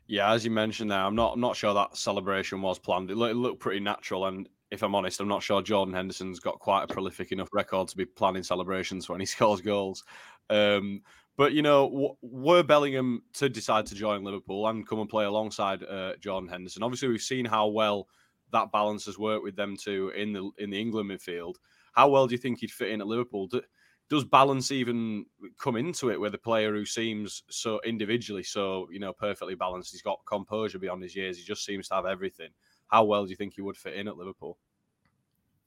yeah, 0.07 0.33
as 0.33 0.45
you 0.45 0.51
mentioned 0.51 0.91
there, 0.91 1.01
I'm 1.01 1.15
not 1.15 1.35
I'm 1.35 1.41
not 1.41 1.57
sure 1.57 1.75
that 1.75 1.97
celebration 1.97 2.63
was 2.63 2.79
planned. 2.79 3.11
It, 3.11 3.17
looked, 3.17 3.33
it 3.33 3.37
looked 3.37 3.61
pretty 3.61 3.81
natural, 3.81 4.27
and 4.27 4.49
if 4.71 4.83
I'm 4.83 4.95
honest, 4.95 5.21
I'm 5.21 5.29
not 5.29 5.43
sure 5.43 5.63
Jordan 5.63 5.95
Henderson's 5.95 6.41
got 6.41 6.59
quite 6.59 6.85
a 6.85 6.87
prolific 6.87 7.33
enough 7.33 7.49
record 7.53 7.89
to 7.89 7.97
be 7.97 8.05
planning 8.05 8.43
celebrations 8.43 9.09
when 9.09 9.21
he 9.21 9.27
scores 9.27 9.61
goals. 9.61 10.05
Um, 10.51 11.03
but 11.37 11.53
you 11.53 11.63
know, 11.63 11.89
w- 11.91 12.17
were 12.23 12.63
Bellingham 12.63 13.23
to 13.35 13.49
decide 13.49 13.87
to 13.87 13.95
join 13.95 14.25
Liverpool 14.25 14.67
and 14.69 14.87
come 14.87 15.01
and 15.01 15.09
play 15.09 15.25
alongside 15.25 15.83
uh, 15.83 16.17
Jordan 16.21 16.49
Henderson, 16.49 16.83
obviously 16.83 17.09
we've 17.09 17.21
seen 17.21 17.45
how 17.45 17.67
well 17.67 18.09
that 18.53 18.71
balance 18.73 19.05
has 19.07 19.19
worked 19.19 19.43
with 19.43 19.57
them 19.57 19.77
two 19.77 20.11
in 20.11 20.33
the 20.33 20.51
in 20.59 20.71
the 20.71 20.81
England 20.81 21.11
midfield. 21.11 21.55
How 21.93 22.09
well 22.09 22.27
do 22.27 22.33
you 22.33 22.39
think 22.39 22.61
he'd 22.61 22.71
fit 22.71 22.91
in 22.91 23.01
at 23.01 23.07
Liverpool? 23.07 23.49
Do, 23.49 23.61
does 24.09 24.25
balance 24.25 24.71
even 24.71 25.27
come 25.59 25.77
into 25.77 26.11
it 26.11 26.21
with 26.21 26.35
a 26.35 26.39
player 26.39 26.73
who 26.73 26.85
seems 26.85 27.43
so 27.51 27.81
individually 27.85 28.43
so 28.43 28.87
you 28.91 29.01
know 29.01 29.13
perfectly 29.13 29.55
balanced? 29.55 29.93
He's 29.93 30.03
got 30.03 30.21
composure 30.27 30.79
beyond 30.79 31.03
his 31.03 31.17
years. 31.17 31.39
He 31.39 31.45
just 31.45 31.65
seems 31.65 31.89
to 31.89 31.95
have 31.95 32.07
everything. 32.07 32.51
How 32.89 33.05
well 33.05 33.25
do 33.25 33.31
you 33.31 33.37
think 33.37 33.55
he 33.55 33.63
would 33.63 33.77
fit 33.77 33.95
in 33.95 34.09
at 34.09 34.17
liverpool? 34.17 34.59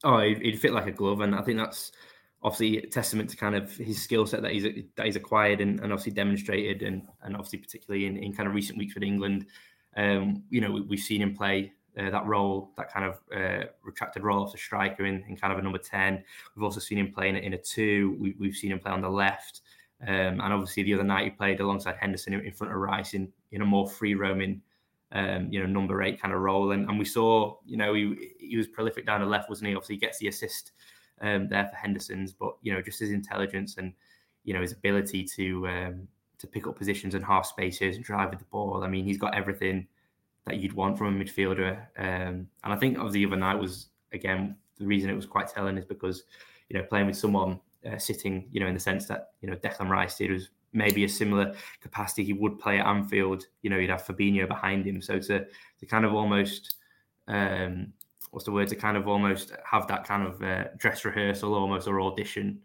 Oh 0.02 0.20
he'd, 0.20 0.58
fit 0.58 0.72
like 0.72 0.86
a 0.86 0.92
glove 0.92 1.20
and 1.20 1.34
i 1.34 1.42
think 1.42 1.58
that's 1.58 1.92
obviously 2.42 2.78
a 2.78 2.86
testament 2.86 3.28
to 3.28 3.36
kind 3.36 3.54
of 3.54 3.70
his 3.76 4.02
skill 4.02 4.26
set 4.26 4.40
that 4.40 4.52
he's 4.52 4.62
that 4.96 5.04
he's 5.04 5.16
acquired 5.16 5.60
and, 5.60 5.78
and 5.80 5.92
obviously 5.92 6.12
demonstrated 6.12 6.82
and 6.82 7.02
and 7.22 7.36
obviously 7.36 7.58
particularly 7.58 8.06
in, 8.06 8.16
in 8.16 8.32
kind 8.32 8.48
of 8.48 8.54
recent 8.54 8.78
weeks 8.78 8.94
with 8.94 9.02
england. 9.02 9.46
Um, 9.96 10.44
you 10.48 10.62
know 10.62 10.70
we, 10.70 10.80
we've 10.82 11.00
seen 11.00 11.20
him 11.20 11.36
play 11.36 11.72
uh, 11.98 12.10
that 12.10 12.26
role, 12.26 12.70
that 12.76 12.92
kind 12.92 13.06
of 13.06 13.20
uh, 13.34 13.66
retracted 13.82 14.22
role 14.22 14.42
of 14.42 14.52
the 14.52 14.58
striker 14.58 15.04
in, 15.04 15.24
in 15.28 15.36
kind 15.36 15.52
of 15.52 15.58
a 15.58 15.62
number 15.62 15.78
10. 15.78 16.22
We've 16.54 16.62
also 16.62 16.80
seen 16.80 16.98
him 16.98 17.12
playing 17.12 17.36
in 17.36 17.54
a 17.54 17.58
two. 17.58 18.16
We, 18.18 18.46
have 18.46 18.56
seen 18.56 18.72
him 18.72 18.78
play 18.78 18.92
on 18.92 19.00
the 19.00 19.10
left. 19.10 19.62
Um, 20.06 20.40
and 20.40 20.52
obviously 20.52 20.82
the 20.82 20.94
other 20.94 21.04
night 21.04 21.24
he 21.24 21.30
played 21.30 21.60
alongside 21.60 21.96
Henderson 22.00 22.32
in, 22.32 22.52
front 22.52 22.72
of 22.72 22.78
Rice 22.78 23.14
in, 23.14 23.30
in 23.52 23.60
a 23.60 23.66
more 23.66 23.88
free 23.88 24.14
roaming, 24.14 24.62
um, 25.12 25.48
you 25.50 25.60
know, 25.60 25.66
number 25.66 26.02
eight 26.02 26.20
kind 26.20 26.32
of 26.32 26.40
role. 26.40 26.72
And, 26.72 26.88
and 26.88 26.98
we 26.98 27.04
saw, 27.04 27.56
you 27.66 27.76
know, 27.76 27.92
he, 27.92 28.32
he 28.38 28.56
was 28.56 28.66
prolific 28.66 29.04
down 29.04 29.20
the 29.20 29.26
left, 29.26 29.48
wasn't 29.48 29.68
he? 29.68 29.74
Obviously 29.74 29.96
he 29.96 30.00
gets 30.00 30.18
the 30.18 30.28
assist 30.28 30.72
um, 31.20 31.48
there 31.48 31.66
for 31.66 31.76
Henderson's, 31.76 32.32
but, 32.32 32.54
you 32.62 32.72
know, 32.72 32.80
just 32.80 33.00
his 33.00 33.10
intelligence 33.10 33.76
and, 33.76 33.92
you 34.44 34.54
know, 34.54 34.62
his 34.62 34.72
ability 34.72 35.24
to, 35.24 35.68
um, 35.68 36.08
to 36.38 36.46
pick 36.46 36.66
up 36.66 36.76
positions 36.76 37.14
in 37.14 37.22
half 37.22 37.44
spaces 37.44 37.96
and 37.96 38.04
drive 38.04 38.30
with 38.30 38.38
the 38.38 38.46
ball. 38.46 38.82
I 38.82 38.88
mean, 38.88 39.04
he's 39.04 39.18
got 39.18 39.34
everything 39.34 39.86
that 40.50 40.60
you'd 40.60 40.72
want 40.72 40.98
from 40.98 41.20
a 41.20 41.24
midfielder. 41.24 41.78
Um, 41.96 42.48
and 42.64 42.72
I 42.72 42.76
think 42.76 42.98
of 42.98 43.12
the 43.12 43.24
other 43.24 43.36
night 43.36 43.54
was 43.54 43.86
again 44.12 44.56
the 44.78 44.86
reason 44.86 45.10
it 45.10 45.14
was 45.14 45.26
quite 45.26 45.48
telling 45.48 45.78
is 45.78 45.84
because 45.84 46.24
you 46.70 46.78
know, 46.78 46.84
playing 46.84 47.06
with 47.06 47.16
someone 47.16 47.60
uh, 47.90 47.98
sitting, 47.98 48.48
you 48.50 48.60
know, 48.60 48.66
in 48.66 48.74
the 48.74 48.80
sense 48.80 49.06
that 49.06 49.30
you 49.40 49.50
know 49.50 49.56
Declan 49.56 49.88
Rice 49.88 50.16
did 50.16 50.30
was 50.30 50.48
maybe 50.72 51.04
a 51.04 51.08
similar 51.08 51.54
capacity 51.80 52.24
he 52.24 52.32
would 52.32 52.58
play 52.58 52.78
at 52.78 52.86
Anfield. 52.86 53.44
You 53.62 53.70
know, 53.70 53.78
he'd 53.78 53.90
have 53.90 54.04
Fabinho 54.06 54.48
behind 54.48 54.86
him, 54.86 55.02
so 55.02 55.18
to 55.18 55.46
to 55.80 55.86
kind 55.86 56.04
of 56.04 56.14
almost 56.14 56.76
um, 57.28 57.92
what's 58.30 58.44
the 58.44 58.52
word 58.52 58.68
to 58.68 58.76
kind 58.76 58.96
of 58.96 59.08
almost 59.08 59.52
have 59.68 59.86
that 59.88 60.04
kind 60.04 60.26
of 60.26 60.42
uh, 60.42 60.64
dress 60.76 61.04
rehearsal 61.04 61.54
almost 61.54 61.88
or 61.88 62.00
audition 62.00 62.60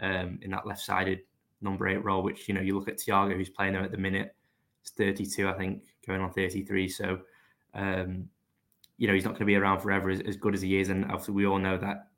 um, 0.00 0.38
in 0.42 0.50
that 0.50 0.66
left 0.66 0.80
sided 0.80 1.20
number 1.60 1.86
eight 1.86 2.02
role. 2.02 2.22
Which 2.22 2.48
you 2.48 2.54
know 2.54 2.62
you 2.62 2.76
look 2.76 2.88
at 2.88 2.98
Thiago 2.98 3.36
who's 3.36 3.50
playing 3.50 3.74
there 3.74 3.82
at 3.82 3.92
the 3.92 3.98
minute. 3.98 4.34
It's 4.80 4.92
32, 4.92 5.46
I 5.46 5.52
think, 5.52 5.82
going 6.06 6.22
on 6.22 6.32
33. 6.32 6.88
So. 6.88 7.20
Um, 7.74 8.28
you 8.98 9.06
know 9.06 9.14
he's 9.14 9.24
not 9.24 9.30
going 9.30 9.40
to 9.40 9.46
be 9.46 9.56
around 9.56 9.80
forever 9.80 10.10
as, 10.10 10.20
as 10.20 10.36
good 10.36 10.54
as 10.54 10.60
he 10.60 10.78
is, 10.78 10.90
and 10.90 11.04
obviously 11.06 11.34
we 11.34 11.46
all 11.46 11.58
know 11.58 11.78
that 11.78 12.08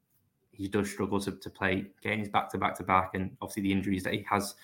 he 0.51 0.69
does 0.69 0.91
struggle 0.91 1.21
to, 1.21 1.33
to 1.33 1.51
play 1.51 1.87
games 2.03 2.29
back 2.29 2.51
to 2.51 2.59
back 2.59 2.77
to 2.77 2.83
back, 2.83 3.15
and 3.15 3.37
obviously 3.41 3.63
the 3.63 3.73
injuries 3.73 4.03
that 4.03 4.13
he 4.13 4.25
has, 4.29 4.55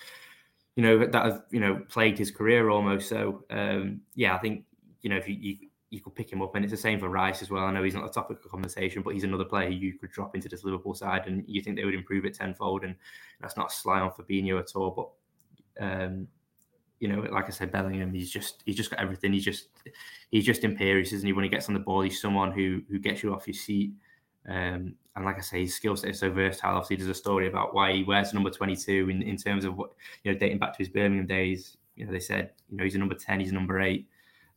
you 0.75 0.83
know, 0.83 0.99
that 0.99 1.25
have 1.25 1.43
you 1.49 1.59
know 1.59 1.81
plagued 1.89 2.17
his 2.17 2.29
career 2.29 2.69
almost. 2.69 3.07
So 3.07 3.45
um, 3.49 4.01
yeah, 4.15 4.35
I 4.35 4.39
think 4.39 4.65
you 5.01 5.09
know 5.09 5.17
if 5.17 5.27
you, 5.27 5.35
you 5.35 5.57
you 5.91 6.01
could 6.01 6.13
pick 6.13 6.31
him 6.31 6.41
up, 6.41 6.55
and 6.55 6.63
it's 6.63 6.71
the 6.71 6.77
same 6.77 6.99
for 6.99 7.09
Rice 7.09 7.41
as 7.41 7.49
well. 7.49 7.63
I 7.63 7.71
know 7.71 7.83
he's 7.83 7.95
not 7.95 8.05
a 8.05 8.11
topic 8.11 8.43
of 8.43 8.51
conversation, 8.51 9.01
but 9.01 9.13
he's 9.13 9.23
another 9.23 9.45
player 9.45 9.69
you 9.69 9.97
could 9.97 10.11
drop 10.11 10.35
into 10.35 10.49
this 10.49 10.63
Liverpool 10.63 10.93
side, 10.93 11.25
and 11.25 11.43
you 11.47 11.61
think 11.61 11.77
they 11.77 11.85
would 11.85 11.95
improve 11.95 12.25
it 12.25 12.35
tenfold. 12.35 12.83
And 12.83 12.95
that's 13.41 13.57
not 13.57 13.71
a 13.71 13.75
sly 13.75 13.99
on 13.99 14.11
Fabinho 14.11 14.59
at 14.59 14.75
all, 14.75 15.15
but 15.77 15.83
um, 15.83 16.27
you 16.99 17.07
know, 17.07 17.21
like 17.31 17.45
I 17.45 17.49
said, 17.49 17.71
Bellingham, 17.71 18.13
he's 18.13 18.29
just 18.29 18.63
he's 18.65 18.75
just 18.75 18.89
got 18.89 18.99
everything. 18.99 19.33
He's 19.33 19.45
just 19.45 19.69
he's 20.31 20.45
just 20.45 20.63
imperious, 20.63 21.13
isn't 21.13 21.25
he? 21.25 21.33
When 21.33 21.43
he 21.43 21.49
gets 21.49 21.67
on 21.67 21.73
the 21.73 21.79
ball, 21.79 22.01
he's 22.01 22.21
someone 22.21 22.51
who 22.51 22.81
who 22.89 22.99
gets 22.99 23.23
you 23.23 23.33
off 23.33 23.47
your 23.47 23.53
seat. 23.53 23.93
Um, 24.47 24.95
and 25.15 25.25
like 25.25 25.37
I 25.37 25.41
say, 25.41 25.61
his 25.61 25.75
skill 25.75 25.95
set 25.95 26.11
is 26.11 26.19
so 26.19 26.31
versatile. 26.31 26.75
Obviously, 26.75 26.97
there's 26.97 27.09
a 27.09 27.13
story 27.13 27.47
about 27.47 27.73
why 27.73 27.93
he 27.93 28.03
wears 28.03 28.33
number 28.33 28.49
22 28.49 29.09
in, 29.09 29.21
in 29.21 29.35
terms 29.35 29.65
of 29.65 29.77
what, 29.77 29.91
you 30.23 30.31
know, 30.31 30.37
dating 30.37 30.59
back 30.59 30.71
to 30.73 30.77
his 30.77 30.87
Birmingham 30.87 31.27
days. 31.27 31.77
You 31.95 32.05
know, 32.05 32.11
they 32.11 32.21
said, 32.21 32.51
you 32.69 32.77
know, 32.77 32.85
he's 32.85 32.95
a 32.95 32.99
number 32.99 33.15
10, 33.15 33.41
he's 33.41 33.51
a 33.51 33.53
number 33.53 33.81
eight. 33.81 34.07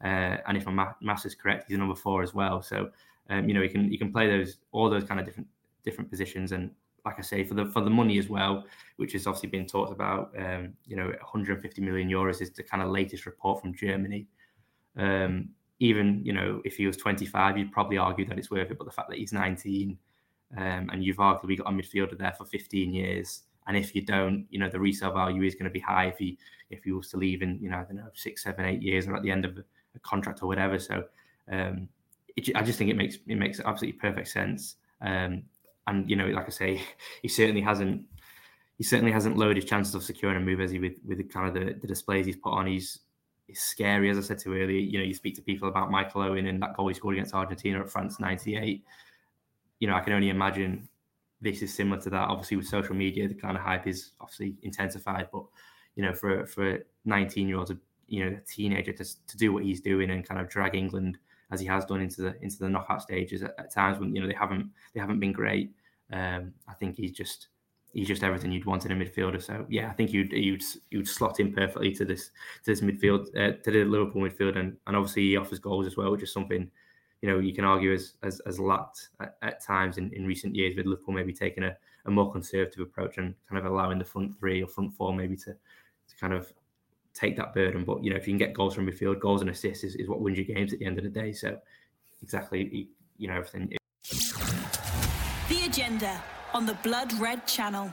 Uh, 0.03 0.37
and 0.47 0.57
if 0.57 0.67
my 0.67 0.93
math 1.01 1.27
is 1.27 1.35
correct, 1.35 1.65
he's 1.67 1.77
a 1.77 1.81
number 1.81 1.95
four 1.95 2.23
as 2.23 2.33
well. 2.33 2.63
So, 2.63 2.91
um, 3.29 3.49
you 3.49 3.55
know, 3.55 3.63
he 3.63 3.69
can 3.69 3.89
he 3.89 3.99
can 3.99 4.13
play 4.13 4.29
those 4.29 4.59
all 4.73 4.89
those 4.89 5.05
kind 5.05 5.21
of 5.21 5.27
different 5.27 5.49
different 5.85 6.11
positions. 6.11 6.53
And 6.53 6.71
like 7.05 7.19
I 7.19 7.23
say, 7.23 7.45
for 7.45 7.55
the 7.55 7.67
for 7.67 7.83
the 7.83 7.91
money 7.91 8.19
as 8.19 8.29
well, 8.29 8.65
which 8.97 9.13
has 9.13 9.27
obviously 9.27 9.49
been 9.49 9.67
talked 9.67 9.93
about, 9.93 10.33
um, 10.39 10.75
you 10.87 10.97
know, 10.97 11.07
150 11.07 11.83
million 11.83 12.09
euros 12.09 12.41
is 12.41 12.51
the 12.51 12.63
kind 12.63 12.83
of 12.83 12.91
latest 12.91 13.27
report 13.27 13.61
from 13.61 13.75
Germany. 13.75 14.27
Um, 14.97 15.51
even 15.81 16.25
you 16.25 16.33
know, 16.33 16.63
if 16.65 16.77
he 16.77 16.87
was 16.87 16.97
25, 16.97 17.59
you'd 17.59 17.73
probably 17.73 17.99
argue 17.99 18.25
that 18.27 18.39
it's 18.39 18.51
worth 18.51 18.71
it. 18.71 18.79
But 18.79 18.85
the 18.85 18.93
fact 18.93 19.09
that 19.11 19.19
he's 19.19 19.33
19 19.33 19.99
um, 20.57 20.91
and 20.93 21.05
you've 21.05 21.17
arguably 21.17 21.59
got 21.59 21.69
a 21.69 21.71
midfielder 21.71 22.19
there 22.19 22.35
for 22.37 22.45
15 22.45 22.93
years. 22.93 23.43
And 23.67 23.77
if 23.77 23.95
you 23.95 24.03
don't, 24.03 24.47
you 24.51 24.59
know, 24.59 24.69
the 24.69 24.81
resale 24.81 25.13
value 25.13 25.43
is 25.43 25.55
going 25.55 25.65
to 25.65 25.71
be 25.71 25.81
high 25.81 26.07
if 26.07 26.19
he 26.19 26.39
if 26.71 26.85
he 26.85 26.93
was 26.93 27.09
to 27.11 27.17
leave 27.17 27.43
in, 27.43 27.59
you 27.61 27.71
know, 27.71 27.79
I 27.79 27.85
don't 27.85 27.97
know, 27.97 28.09
six, 28.15 28.45
seven, 28.45 28.65
eight 28.65 28.83
years 28.83 29.07
or 29.07 29.15
at 29.15 29.23
the 29.23 29.31
end 29.31 29.45
of 29.45 29.59
a 29.59 29.99
contract 30.01 30.43
or 30.43 30.47
whatever. 30.47 30.79
So 30.79 31.05
um, 31.51 31.89
it, 32.37 32.55
I 32.57 32.63
just 32.63 32.79
think 32.79 32.91
it 32.91 32.97
makes 32.97 33.19
it 33.27 33.37
makes 33.37 33.61
absolutely 33.61 33.99
perfect 34.01 34.29
sense. 34.29 34.77
Um, 35.01 35.45
and 35.87 36.09
you 36.09 36.17
know, 36.17 36.27
like 36.27 36.47
I 36.47 36.51
say, 36.51 36.83
he 37.23 37.29
certainly 37.29 37.61
hasn't 37.61 38.05
he 38.79 38.85
certainly 38.85 39.13
hasn't 39.13 39.37
lowered 39.37 39.57
his 39.57 39.65
chances 39.65 39.95
of 39.95 40.03
securing 40.03 40.37
a 40.37 40.41
move 40.41 40.61
as 40.61 40.71
he 40.71 40.79
with 40.79 40.99
with 41.07 41.19
the 41.19 41.25
kind 41.25 41.49
of 41.49 41.55
the, 41.55 41.75
the 41.75 41.87
displays 41.87 42.27
he's 42.27 42.37
put 42.37 42.53
on. 42.53 42.67
He's 42.67 43.01
he's 43.47 43.61
scary, 43.61 44.11
as 44.11 44.19
I 44.19 44.23
said 44.23 44.39
to 44.41 44.55
earlier. 44.55 44.79
You 44.79 44.99
know, 44.99 45.05
you 45.05 45.15
speak 45.15 45.35
to 45.37 45.43
people 45.43 45.69
about 45.69 45.91
Michael 45.91 46.23
Owen 46.23 46.47
and 46.47 46.63
that 46.63 46.77
goal 46.77 46.89
he 46.89 46.95
scored 46.95 47.15
against 47.15 47.35
Argentina 47.35 47.81
at 47.81 47.91
France 47.91 48.19
'98 48.21 48.85
you 49.83 49.89
know, 49.89 49.97
I 49.97 50.01
can 50.01 50.13
only 50.13 50.29
imagine 50.29 50.89
this 51.41 51.61
is 51.61 51.75
similar 51.75 52.01
to 52.03 52.11
that. 52.11 52.29
Obviously, 52.29 52.57
with 52.57 52.69
social 52.69 52.95
media, 52.95 53.27
the 53.27 53.35
kind 53.35 53.57
of 53.57 53.65
hype 53.65 53.89
is 53.89 54.13
obviously 54.21 54.55
intensified. 54.63 55.27
But 55.33 55.43
you 55.97 56.05
know, 56.05 56.15
for 56.15 56.47
for 56.47 56.79
19 57.05 57.49
year 57.49 57.59
olds, 57.59 57.73
you 58.07 58.25
know, 58.25 58.37
a 58.37 58.41
teenager 58.49 58.93
to, 58.93 59.05
to 59.05 59.37
do 59.37 59.53
what 59.53 59.65
he's 59.65 59.81
doing 59.81 60.13
and 60.13 60.25
kind 60.25 60.41
of 60.41 60.49
drag 60.49 60.77
England 60.77 61.19
as 61.53 61.61
he 61.61 61.67
has 61.67 61.85
done 61.85 62.01
into 62.01 62.23
the 62.23 62.43
into 62.43 62.59
the 62.59 62.69
knockout 62.69 63.03
stages 63.03 63.43
at, 63.43 63.55
at 63.59 63.73
times 63.73 63.99
when 63.99 64.15
you 64.15 64.21
know 64.21 64.27
they 64.27 64.35
haven't 64.35 64.71
they 64.95 65.01
haven't 65.01 65.21
been 65.21 65.33
great. 65.33 65.71
Um, 66.13 66.53
I 66.69 66.75
think 66.75 66.97
he's 66.97 67.13
just 67.13 67.49
he's 67.93 68.09
just 68.09 68.25
everything 68.25 68.51
you'd 68.51 68.65
want 68.65 68.85
in 68.85 68.93
a 68.93 68.97
midfielder. 68.97 69.41
So 69.41 69.65
yeah, 69.69 69.89
I 69.89 69.93
think 69.93 70.13
you'd 70.13 70.33
you'd 70.33 70.65
you'd 70.91 71.09
slot 71.09 71.39
in 71.39 71.53
perfectly 71.53 71.93
to 71.93 72.05
this 72.05 72.31
to 72.65 72.73
this 72.73 72.81
midfield 72.81 73.29
uh, 73.37 73.57
to 73.63 73.71
the 73.71 73.85
Liverpool 73.85 74.23
midfield, 74.23 74.59
and 74.59 74.77
and 74.87 74.97
obviously 74.97 75.23
he 75.23 75.37
offers 75.37 75.61
goals 75.61 75.87
as 75.87 75.97
well, 75.97 76.11
which 76.11 76.25
is 76.25 76.33
something 76.33 76.71
you 77.23 77.29
know, 77.31 77.39
you 77.39 77.55
can 77.55 77.65
argue 77.65 77.95
as 77.95 78.15
as, 78.23 78.41
as 78.41 78.59
lacked 78.59 79.11
at, 79.21 79.37
at 79.43 79.65
times 79.65 79.97
in, 79.97 80.13
in 80.13 80.27
recent 80.27 80.55
years 80.55 80.77
with 80.77 80.87
Liverpool 80.87 81.15
maybe 81.15 81.33
taking 81.33 81.63
a, 81.63 81.77
a 82.05 82.11
more 82.11 82.31
conservative 82.31 82.81
approach 82.81 83.17
and 83.19 83.35
kind 83.49 83.65
of 83.65 83.71
allowing 83.71 83.99
the 83.99 84.05
front 84.05 84.37
three 84.39 84.63
or 84.63 84.67
front 84.67 84.93
four 84.95 85.15
maybe 85.15 85.37
to, 85.37 85.53
to 85.53 86.17
kind 86.21 86.33
of 86.33 86.53
take 87.15 87.37
that 87.37 87.55
burden. 87.55 87.85
But 87.85 88.03
you 88.03 88.11
know, 88.11 88.17
if 88.17 88.27
you 88.27 88.33
can 88.33 88.39
get 88.39 88.55
goals 88.55 88.75
from 88.75 88.87
midfield, 88.87 89.21
goals 89.21 89.41
and 89.41 89.51
assists 89.51 89.85
is, 89.85 89.95
is 89.97 90.09
what 90.09 90.21
wins 90.21 90.39
your 90.39 90.47
games 90.47 90.73
at 90.73 90.79
the 90.79 90.87
end 90.87 90.99
of 90.99 91.05
the 91.05 91.11
day. 91.11 91.33
So 91.33 91.59
exactly, 92.23 92.89
you 93.19 93.29
know, 93.29 93.35
everything. 93.35 93.73
The 95.49 95.67
agenda 95.67 96.23
on 96.55 96.67
the 96.67 96.75
Blood 96.83 97.13
Red 97.15 97.47
Channel. 97.47 97.93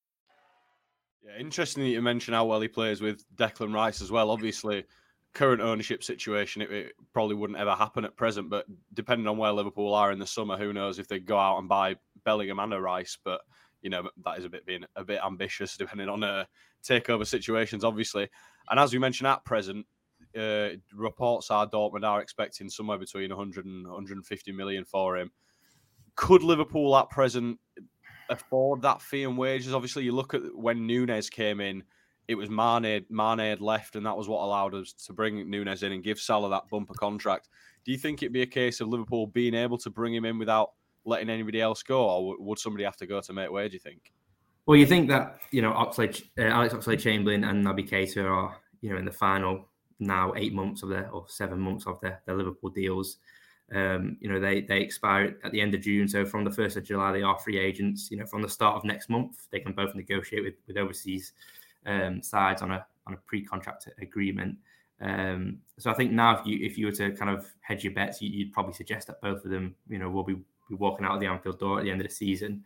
Yeah, 1.31 1.39
interesting 1.39 1.83
that 1.83 1.89
you 1.89 2.01
mention 2.01 2.33
how 2.33 2.45
well 2.45 2.61
he 2.61 2.67
plays 2.67 3.01
with 3.01 3.23
Declan 3.35 3.73
Rice 3.73 4.01
as 4.01 4.11
well. 4.11 4.31
Obviously, 4.31 4.83
current 5.33 5.61
ownership 5.61 6.03
situation, 6.03 6.61
it, 6.61 6.71
it, 6.71 6.93
probably 7.13 7.35
wouldn't 7.35 7.59
ever 7.59 7.73
happen 7.75 8.05
at 8.05 8.15
present. 8.15 8.49
But 8.49 8.65
depending 8.93 9.27
on 9.27 9.37
where 9.37 9.51
Liverpool 9.51 9.93
are 9.93 10.11
in 10.11 10.19
the 10.19 10.27
summer, 10.27 10.57
who 10.57 10.73
knows 10.73 10.99
if 10.99 11.07
they 11.07 11.19
go 11.19 11.37
out 11.37 11.59
and 11.59 11.69
buy 11.69 11.95
Bellingham 12.25 12.59
and 12.59 12.73
a 12.73 12.81
Rice. 12.81 13.17
But 13.23 13.41
you 13.81 13.89
know 13.89 14.09
that 14.25 14.37
is 14.37 14.45
a 14.45 14.49
bit 14.49 14.65
being 14.65 14.85
a 14.95 15.03
bit 15.03 15.19
ambitious, 15.25 15.77
depending 15.77 16.09
on 16.09 16.23
uh, 16.23 16.45
takeover 16.83 17.25
situations, 17.25 17.83
obviously. 17.83 18.29
And 18.69 18.79
as 18.79 18.93
we 18.93 18.99
mentioned, 18.99 19.27
at 19.27 19.45
present, 19.45 19.85
uh, 20.37 20.69
reports 20.93 21.51
are 21.51 21.67
Dortmund 21.67 22.05
are 22.05 22.21
expecting 22.21 22.69
somewhere 22.69 22.97
between 22.97 23.29
100 23.29 23.65
and 23.65 23.85
150 23.85 24.51
million 24.51 24.85
for 24.85 25.17
him. 25.17 25.31
Could 26.15 26.43
Liverpool 26.43 26.95
at 26.97 27.09
present 27.09 27.59
afford 28.31 28.81
that 28.81 29.01
fee 29.01 29.23
and 29.23 29.37
wages. 29.37 29.73
Obviously, 29.73 30.03
you 30.03 30.13
look 30.13 30.33
at 30.33 30.41
when 30.55 30.87
Nunez 30.87 31.29
came 31.29 31.59
in, 31.59 31.83
it 32.27 32.35
was 32.35 32.49
Mane, 32.49 33.05
Mane 33.09 33.39
had 33.39 33.61
left, 33.61 33.95
and 33.95 34.05
that 34.05 34.17
was 34.17 34.27
what 34.27 34.41
allowed 34.41 34.73
us 34.73 34.93
to 34.93 35.13
bring 35.13 35.49
Nunez 35.49 35.83
in 35.83 35.91
and 35.91 36.03
give 36.03 36.19
Salah 36.19 36.49
that 36.49 36.69
bumper 36.69 36.93
contract. 36.93 37.49
Do 37.85 37.91
you 37.91 37.97
think 37.97 38.23
it'd 38.23 38.33
be 38.33 38.41
a 38.41 38.47
case 38.47 38.79
of 38.79 38.87
Liverpool 38.87 39.27
being 39.27 39.53
able 39.53 39.77
to 39.79 39.89
bring 39.89 40.13
him 40.15 40.25
in 40.25 40.39
without 40.39 40.71
letting 41.03 41.29
anybody 41.29 41.61
else 41.61 41.83
go, 41.83 42.07
or 42.07 42.37
would 42.39 42.59
somebody 42.59 42.83
have 42.83 42.97
to 42.97 43.07
go 43.07 43.21
to 43.21 43.33
make 43.33 43.51
way? 43.51 43.67
Do 43.67 43.73
you 43.73 43.79
think? 43.79 44.13
Well, 44.65 44.77
you 44.77 44.85
think 44.85 45.09
that 45.09 45.39
you 45.51 45.61
know 45.61 45.73
uh, 45.73 45.83
Alex 46.37 46.73
Oxlade-Chamberlain 46.73 47.43
and 47.43 47.65
Naby 47.65 47.89
Keita 47.89 48.23
are 48.23 48.57
you 48.81 48.91
know 48.91 48.97
in 48.97 49.05
the 49.05 49.11
final 49.11 49.67
now 49.99 50.33
eight 50.35 50.53
months 50.53 50.83
of 50.83 50.89
their 50.89 51.09
or 51.09 51.25
seven 51.27 51.59
months 51.59 51.85
of 51.87 51.99
their, 52.01 52.21
their 52.25 52.35
Liverpool 52.35 52.69
deals. 52.69 53.17
Um, 53.73 54.17
you 54.19 54.29
know, 54.29 54.39
they 54.39 54.61
they 54.61 54.81
expire 54.81 55.37
at 55.43 55.51
the 55.51 55.61
end 55.61 55.73
of 55.73 55.81
June. 55.81 56.07
So 56.07 56.25
from 56.25 56.43
the 56.43 56.51
first 56.51 56.75
of 56.77 56.83
July, 56.83 57.11
they 57.13 57.21
are 57.21 57.39
free 57.39 57.57
agents. 57.57 58.11
You 58.11 58.17
know, 58.17 58.25
from 58.25 58.41
the 58.41 58.49
start 58.49 58.75
of 58.75 58.83
next 58.83 59.09
month, 59.09 59.47
they 59.51 59.59
can 59.59 59.73
both 59.73 59.95
negotiate 59.95 60.43
with 60.43 60.55
with 60.67 60.77
overseas 60.77 61.33
um, 61.85 62.21
sides 62.21 62.61
on 62.61 62.71
a 62.71 62.85
on 63.07 63.13
a 63.13 63.17
pre-contract 63.17 63.87
agreement. 64.01 64.57
Um, 64.99 65.57
so 65.79 65.89
I 65.89 65.93
think 65.93 66.11
now, 66.11 66.39
if 66.39 66.45
you 66.45 66.65
if 66.65 66.77
you 66.77 66.85
were 66.85 66.91
to 66.93 67.11
kind 67.11 67.31
of 67.31 67.51
hedge 67.61 67.83
your 67.83 67.93
bets, 67.93 68.21
you, 68.21 68.45
would 68.45 68.53
probably 68.53 68.73
suggest 68.73 69.07
that 69.07 69.21
both 69.21 69.43
of 69.43 69.51
them, 69.51 69.75
you 69.89 69.97
know, 69.97 70.09
will 70.09 70.23
be, 70.23 70.35
be 70.69 70.75
walking 70.75 71.05
out 71.05 71.15
of 71.15 71.19
the 71.19 71.27
Anfield 71.27 71.59
door 71.59 71.79
at 71.79 71.85
the 71.85 71.91
end 71.91 72.01
of 72.01 72.07
the 72.07 72.13
season. 72.13 72.63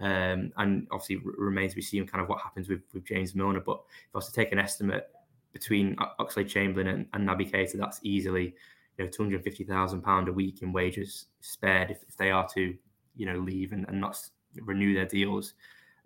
Um, 0.00 0.52
and 0.56 0.86
obviously, 0.90 1.20
remains 1.24 1.72
to 1.72 1.76
be 1.76 1.82
seen 1.82 2.06
kind 2.06 2.22
of 2.22 2.28
what 2.28 2.40
happens 2.40 2.68
with, 2.68 2.82
with 2.92 3.04
James 3.04 3.34
Milner. 3.34 3.60
But 3.60 3.80
if 4.08 4.14
I 4.14 4.18
was 4.18 4.26
to 4.26 4.32
take 4.32 4.52
an 4.52 4.58
estimate 4.58 5.08
between 5.52 5.96
Oxlade 6.20 6.48
Chamberlain 6.48 6.88
and, 6.88 7.06
and 7.12 7.28
Naby 7.28 7.50
Keita, 7.50 7.78
that's 7.78 8.00
easily 8.02 8.54
you 8.98 9.04
know, 9.04 9.10
two 9.10 9.22
hundred 9.22 9.42
fifty 9.42 9.64
thousand 9.64 10.02
pound 10.02 10.28
a 10.28 10.32
week 10.32 10.62
in 10.62 10.72
wages 10.72 11.26
spared 11.40 11.90
if, 11.90 11.98
if 12.08 12.16
they 12.16 12.30
are 12.30 12.48
to, 12.54 12.74
you 13.16 13.26
know, 13.26 13.38
leave 13.38 13.72
and, 13.72 13.86
and 13.88 14.00
not 14.00 14.18
renew 14.62 14.94
their 14.94 15.06
deals. 15.06 15.54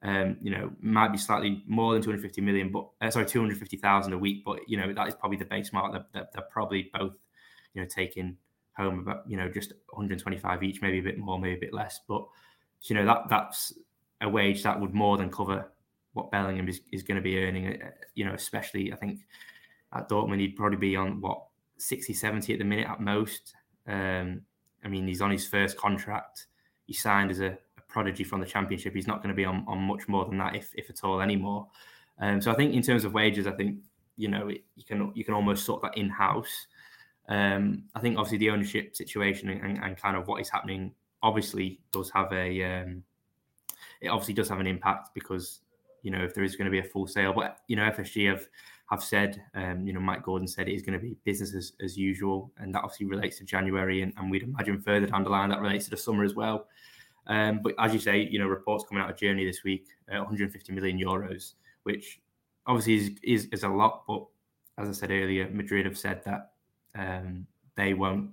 Um, 0.02 0.37
you 0.40 0.52
know, 0.52 0.71
might 0.80 1.11
be 1.11 1.18
slightly 1.18 1.64
more 1.66 1.92
than 1.92 2.02
250 2.02 2.40
million, 2.40 2.71
but 2.71 2.88
uh, 3.00 3.11
sorry, 3.11 3.26
250,000 3.26 4.12
a 4.12 4.18
week. 4.18 4.45
But 4.45 4.61
you 4.68 4.76
know, 4.76 4.92
that 4.92 5.09
is 5.09 5.14
probably 5.14 5.38
the 5.38 5.45
base 5.45 5.73
mark 5.73 5.92
that, 5.92 6.12
that 6.12 6.33
they're 6.33 6.47
probably 6.50 6.88
both, 6.95 7.14
you 7.75 7.83
know, 7.83 7.88
taking 7.88 8.37
home 8.78 9.00
about 9.00 9.28
you 9.28 9.37
know 9.37 9.49
just 9.49 9.73
125 9.90 10.62
each, 10.62 10.80
maybe 10.80 11.00
a 11.00 11.02
bit 11.02 11.18
more, 11.18 11.38
maybe 11.38 11.57
a 11.57 11.61
bit 11.61 11.75
less. 11.75 12.00
But 12.09 12.25
you 12.83 12.95
know 12.95 13.04
that 13.04 13.28
that's 13.28 13.73
a 14.21 14.28
wage 14.28 14.62
that 14.62 14.80
would 14.80 14.95
more 14.95 15.16
than 15.16 15.30
cover 15.30 15.71
what 16.12 16.30
Bellingham 16.30 16.68
is, 16.68 16.80
is 16.92 17.02
going 17.02 17.16
to 17.16 17.23
be 17.23 17.38
earning. 17.38 17.83
Uh, 17.83 17.90
you 18.14 18.25
know, 18.25 18.35
especially 18.35 18.92
I 18.92 18.97
think 18.97 19.21
at 19.92 20.09
Dortmund 20.09 20.40
he'd 20.40 20.57
probably 20.57 20.78
be 20.78 20.97
on 20.97 21.21
what 21.21 21.48
60, 21.79 22.13
70 22.13 22.53
at 22.53 22.59
the 22.59 22.65
minute 22.65 22.89
at 22.89 23.01
most. 23.01 23.55
Um, 23.87 24.43
I 24.85 24.89
mean, 24.89 25.07
he's 25.07 25.23
on 25.23 25.31
his 25.31 25.47
first 25.47 25.77
contract. 25.77 26.47
He 26.87 26.93
signed 26.93 27.31
as 27.31 27.41
a, 27.41 27.59
a, 27.77 27.81
prodigy 27.89 28.25
from 28.25 28.41
the 28.41 28.47
Championship. 28.47 28.95
He's 28.95 29.07
not 29.07 29.23
going 29.23 29.31
to 29.31 29.35
be 29.35 29.45
on, 29.45 29.65
on 29.67 29.79
much 29.79 30.09
more 30.09 30.25
than 30.25 30.39
that, 30.39 30.55
if 30.55 30.73
if 30.75 30.91
at 30.91 31.05
all 31.05 31.21
anymore. 31.21 31.67
Um, 32.21 32.41
so 32.41 32.51
I 32.51 32.55
think 32.55 32.75
in 32.75 32.83
terms 32.83 33.05
of 33.05 33.15
wages, 33.15 33.47
I 33.47 33.53
think 33.53 33.79
you 34.17 34.29
know 34.29 34.49
it, 34.49 34.65
you 34.77 34.85
can 34.85 35.13
you 35.15 35.25
can 35.25 35.35
almost 35.35 35.65
sort 35.65 35.83
that 35.83 35.97
in 35.97 36.09
house. 36.09 36.67
Um, 37.29 37.85
I 37.95 38.01
think 38.01 38.17
obviously 38.17 38.39
the 38.39 38.51
ownership 38.51 38.97
situation 38.97 39.51
and, 39.51 39.79
and, 39.79 39.97
kind 39.99 40.17
of 40.17 40.27
what 40.29 40.41
is 40.41 40.49
happening 40.49 40.95
obviously 41.23 41.79
does 41.93 42.11
have 42.11 42.33
a 42.33 42.63
um, 42.63 43.05
it 44.01 44.09
obviously 44.09 44.33
does 44.33 44.49
have 44.49 44.61
an 44.61 44.67
impact 44.67 45.11
because 45.13 45.61
you 46.03 46.11
know 46.11 46.25
if 46.25 46.35
there 46.35 46.45
is 46.45 46.57
going 46.57 46.65
to 46.65 46.71
be 46.71 46.79
a 46.79 46.85
full 46.85 47.07
sale, 47.07 47.33
but 47.33 47.59
you 47.69 47.77
know 47.77 47.83
FSG 47.91 48.31
have 48.31 48.47
have 48.90 49.02
said, 49.02 49.42
um, 49.54 49.87
you 49.87 49.92
know, 49.92 50.00
Mike 50.00 50.23
Gordon 50.23 50.49
said 50.49 50.68
it 50.68 50.75
is 50.75 50.83
going 50.83 50.99
to 50.99 51.04
be 51.04 51.16
business 51.25 51.54
as, 51.54 51.73
as 51.83 51.97
usual, 51.97 52.50
and 52.59 52.75
that 52.75 52.83
obviously 52.83 53.07
relates 53.07 53.38
to 53.38 53.45
January, 53.45 54.02
and, 54.02 54.12
and 54.16 54.30
we'd 54.30 54.42
imagine 54.42 54.80
further 54.80 55.07
down 55.07 55.25
the 55.25 55.30
line 55.30 55.50
that 55.50 55.61
relates 55.61 55.85
to 55.85 55.90
the 55.90 55.97
summer 55.97 56.25
as 56.25 56.35
well. 56.35 56.66
Um, 57.26 57.61
but 57.62 57.75
as 57.78 57.92
you 57.92 58.00
say, 58.00 58.26
you 58.30 58.38
know, 58.38 58.47
reports 58.47 58.85
coming 58.88 59.04
out 59.04 59.11
of 59.11 59.18
Germany 59.18 59.45
this 59.45 59.62
week, 59.62 59.87
uh, 60.11 60.18
150 60.18 60.73
million 60.73 60.99
euros, 60.99 61.54
which 61.83 62.21
obviously 62.66 62.95
is, 62.95 63.11
is, 63.23 63.49
is 63.52 63.62
a 63.64 63.68
lot, 63.68 64.04
but 64.07 64.25
as 64.78 64.88
I 64.88 64.92
said 64.92 65.11
earlier, 65.11 65.49
Madrid 65.50 65.85
have 65.85 65.99
said 65.99 66.23
that 66.25 66.52
um, 66.95 67.47
they 67.76 67.92
won't 67.92 68.30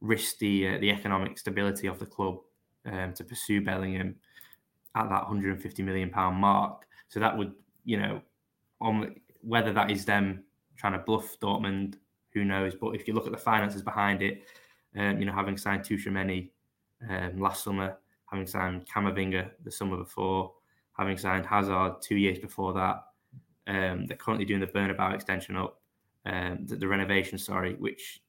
risk 0.00 0.38
the 0.38 0.68
uh, 0.68 0.78
the 0.78 0.90
economic 0.90 1.38
stability 1.38 1.86
of 1.86 1.98
the 2.00 2.06
club 2.06 2.38
um, 2.86 3.12
to 3.14 3.22
pursue 3.22 3.60
Bellingham 3.60 4.16
at 4.96 5.08
that 5.08 5.22
150 5.22 5.82
million 5.82 6.10
pound 6.10 6.36
mark. 6.36 6.86
So 7.08 7.20
that 7.20 7.36
would, 7.36 7.52
you 7.84 7.98
know, 7.98 8.20
on 8.80 9.14
whether 9.42 9.72
that 9.72 9.90
is 9.90 10.04
them 10.04 10.44
trying 10.76 10.92
to 10.94 10.98
bluff 10.98 11.38
Dortmund, 11.40 11.96
who 12.32 12.44
knows? 12.44 12.74
But 12.74 12.94
if 12.94 13.06
you 13.06 13.14
look 13.14 13.26
at 13.26 13.32
the 13.32 13.38
finances 13.38 13.82
behind 13.82 14.22
it, 14.22 14.44
um, 14.96 15.18
you 15.18 15.26
know, 15.26 15.32
having 15.32 15.56
signed 15.56 15.82
Tchouameni 15.82 16.50
um, 17.08 17.40
last 17.40 17.64
summer, 17.64 17.96
having 18.26 18.46
signed 18.46 18.86
Camavinga 18.86 19.50
the 19.64 19.70
summer 19.70 19.96
before, 19.96 20.52
having 20.96 21.16
signed 21.16 21.46
Hazard 21.46 22.00
two 22.02 22.16
years 22.16 22.38
before 22.38 22.72
that, 22.72 23.04
um, 23.66 24.06
they're 24.06 24.16
currently 24.16 24.44
doing 24.44 24.60
the 24.60 24.66
Bernabeu 24.66 25.14
extension 25.14 25.56
up, 25.56 25.80
um, 26.26 26.66
the, 26.66 26.76
the, 26.76 26.88
renovation, 26.88 27.38
sorry, 27.38 27.74
which 27.74 28.22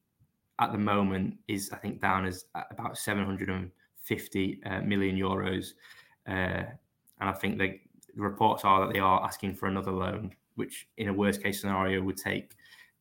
at 0.60 0.72
the 0.72 0.78
moment 0.78 1.38
is 1.48 1.72
I 1.72 1.78
think 1.78 2.02
down 2.02 2.26
as 2.26 2.46
about 2.72 2.98
750 2.98 4.62
uh, 4.66 4.82
million 4.82 5.16
euros, 5.18 5.74
uh, 6.28 6.64
and 7.20 7.30
I 7.30 7.34
think 7.34 7.58
the 7.58 7.80
reports 8.16 8.64
are 8.64 8.86
that 8.86 8.94
they 8.94 9.00
are 9.00 9.24
asking 9.24 9.56
for 9.56 9.68
another 9.68 9.92
loan 9.92 10.34
which 10.56 10.88
in 10.98 11.10
a 11.10 11.14
worst 11.14 11.42
case 11.42 11.62
scenario 11.62 12.02
would 12.02 12.18
take 12.18 12.52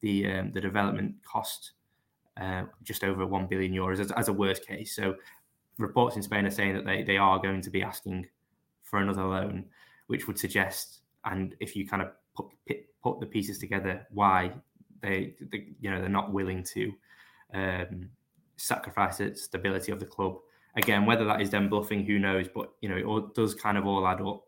the 0.00 0.26
um, 0.30 0.52
the 0.52 0.60
development 0.60 1.14
cost 1.24 1.72
uh, 2.40 2.64
just 2.82 3.04
over 3.04 3.26
one 3.26 3.46
billion 3.46 3.72
euros 3.72 4.00
as, 4.00 4.10
as, 4.12 4.28
a 4.28 4.32
worst 4.32 4.66
case. 4.66 4.96
So 4.96 5.16
reports 5.78 6.16
in 6.16 6.22
Spain 6.22 6.46
are 6.46 6.50
saying 6.50 6.74
that 6.74 6.84
they 6.84 7.02
they 7.02 7.16
are 7.16 7.38
going 7.38 7.60
to 7.62 7.70
be 7.70 7.82
asking 7.82 8.26
for 8.82 8.98
another 8.98 9.24
loan, 9.24 9.64
which 10.06 10.26
would 10.26 10.38
suggest, 10.38 11.00
and 11.24 11.54
if 11.60 11.76
you 11.76 11.88
kind 11.88 12.02
of 12.02 12.08
put 12.34 12.46
put 13.02 13.20
the 13.20 13.26
pieces 13.26 13.58
together, 13.58 14.06
why 14.10 14.52
they, 15.00 15.34
they 15.50 15.68
you 15.80 15.90
know 15.90 16.00
they're 16.00 16.08
not 16.08 16.32
willing 16.32 16.64
to 16.74 16.92
um, 17.54 18.08
sacrifice 18.56 19.18
the 19.18 19.34
stability 19.34 19.92
of 19.92 20.00
the 20.00 20.06
club. 20.06 20.36
Again, 20.76 21.04
whether 21.04 21.24
that 21.26 21.42
is 21.42 21.50
them 21.50 21.68
bluffing, 21.68 22.04
who 22.06 22.18
knows? 22.18 22.48
But 22.48 22.72
you 22.80 22.88
know, 22.88 22.96
it 22.96 23.04
all, 23.04 23.20
does 23.20 23.54
kind 23.54 23.76
of 23.76 23.86
all 23.86 24.06
add 24.06 24.22
up. 24.22 24.44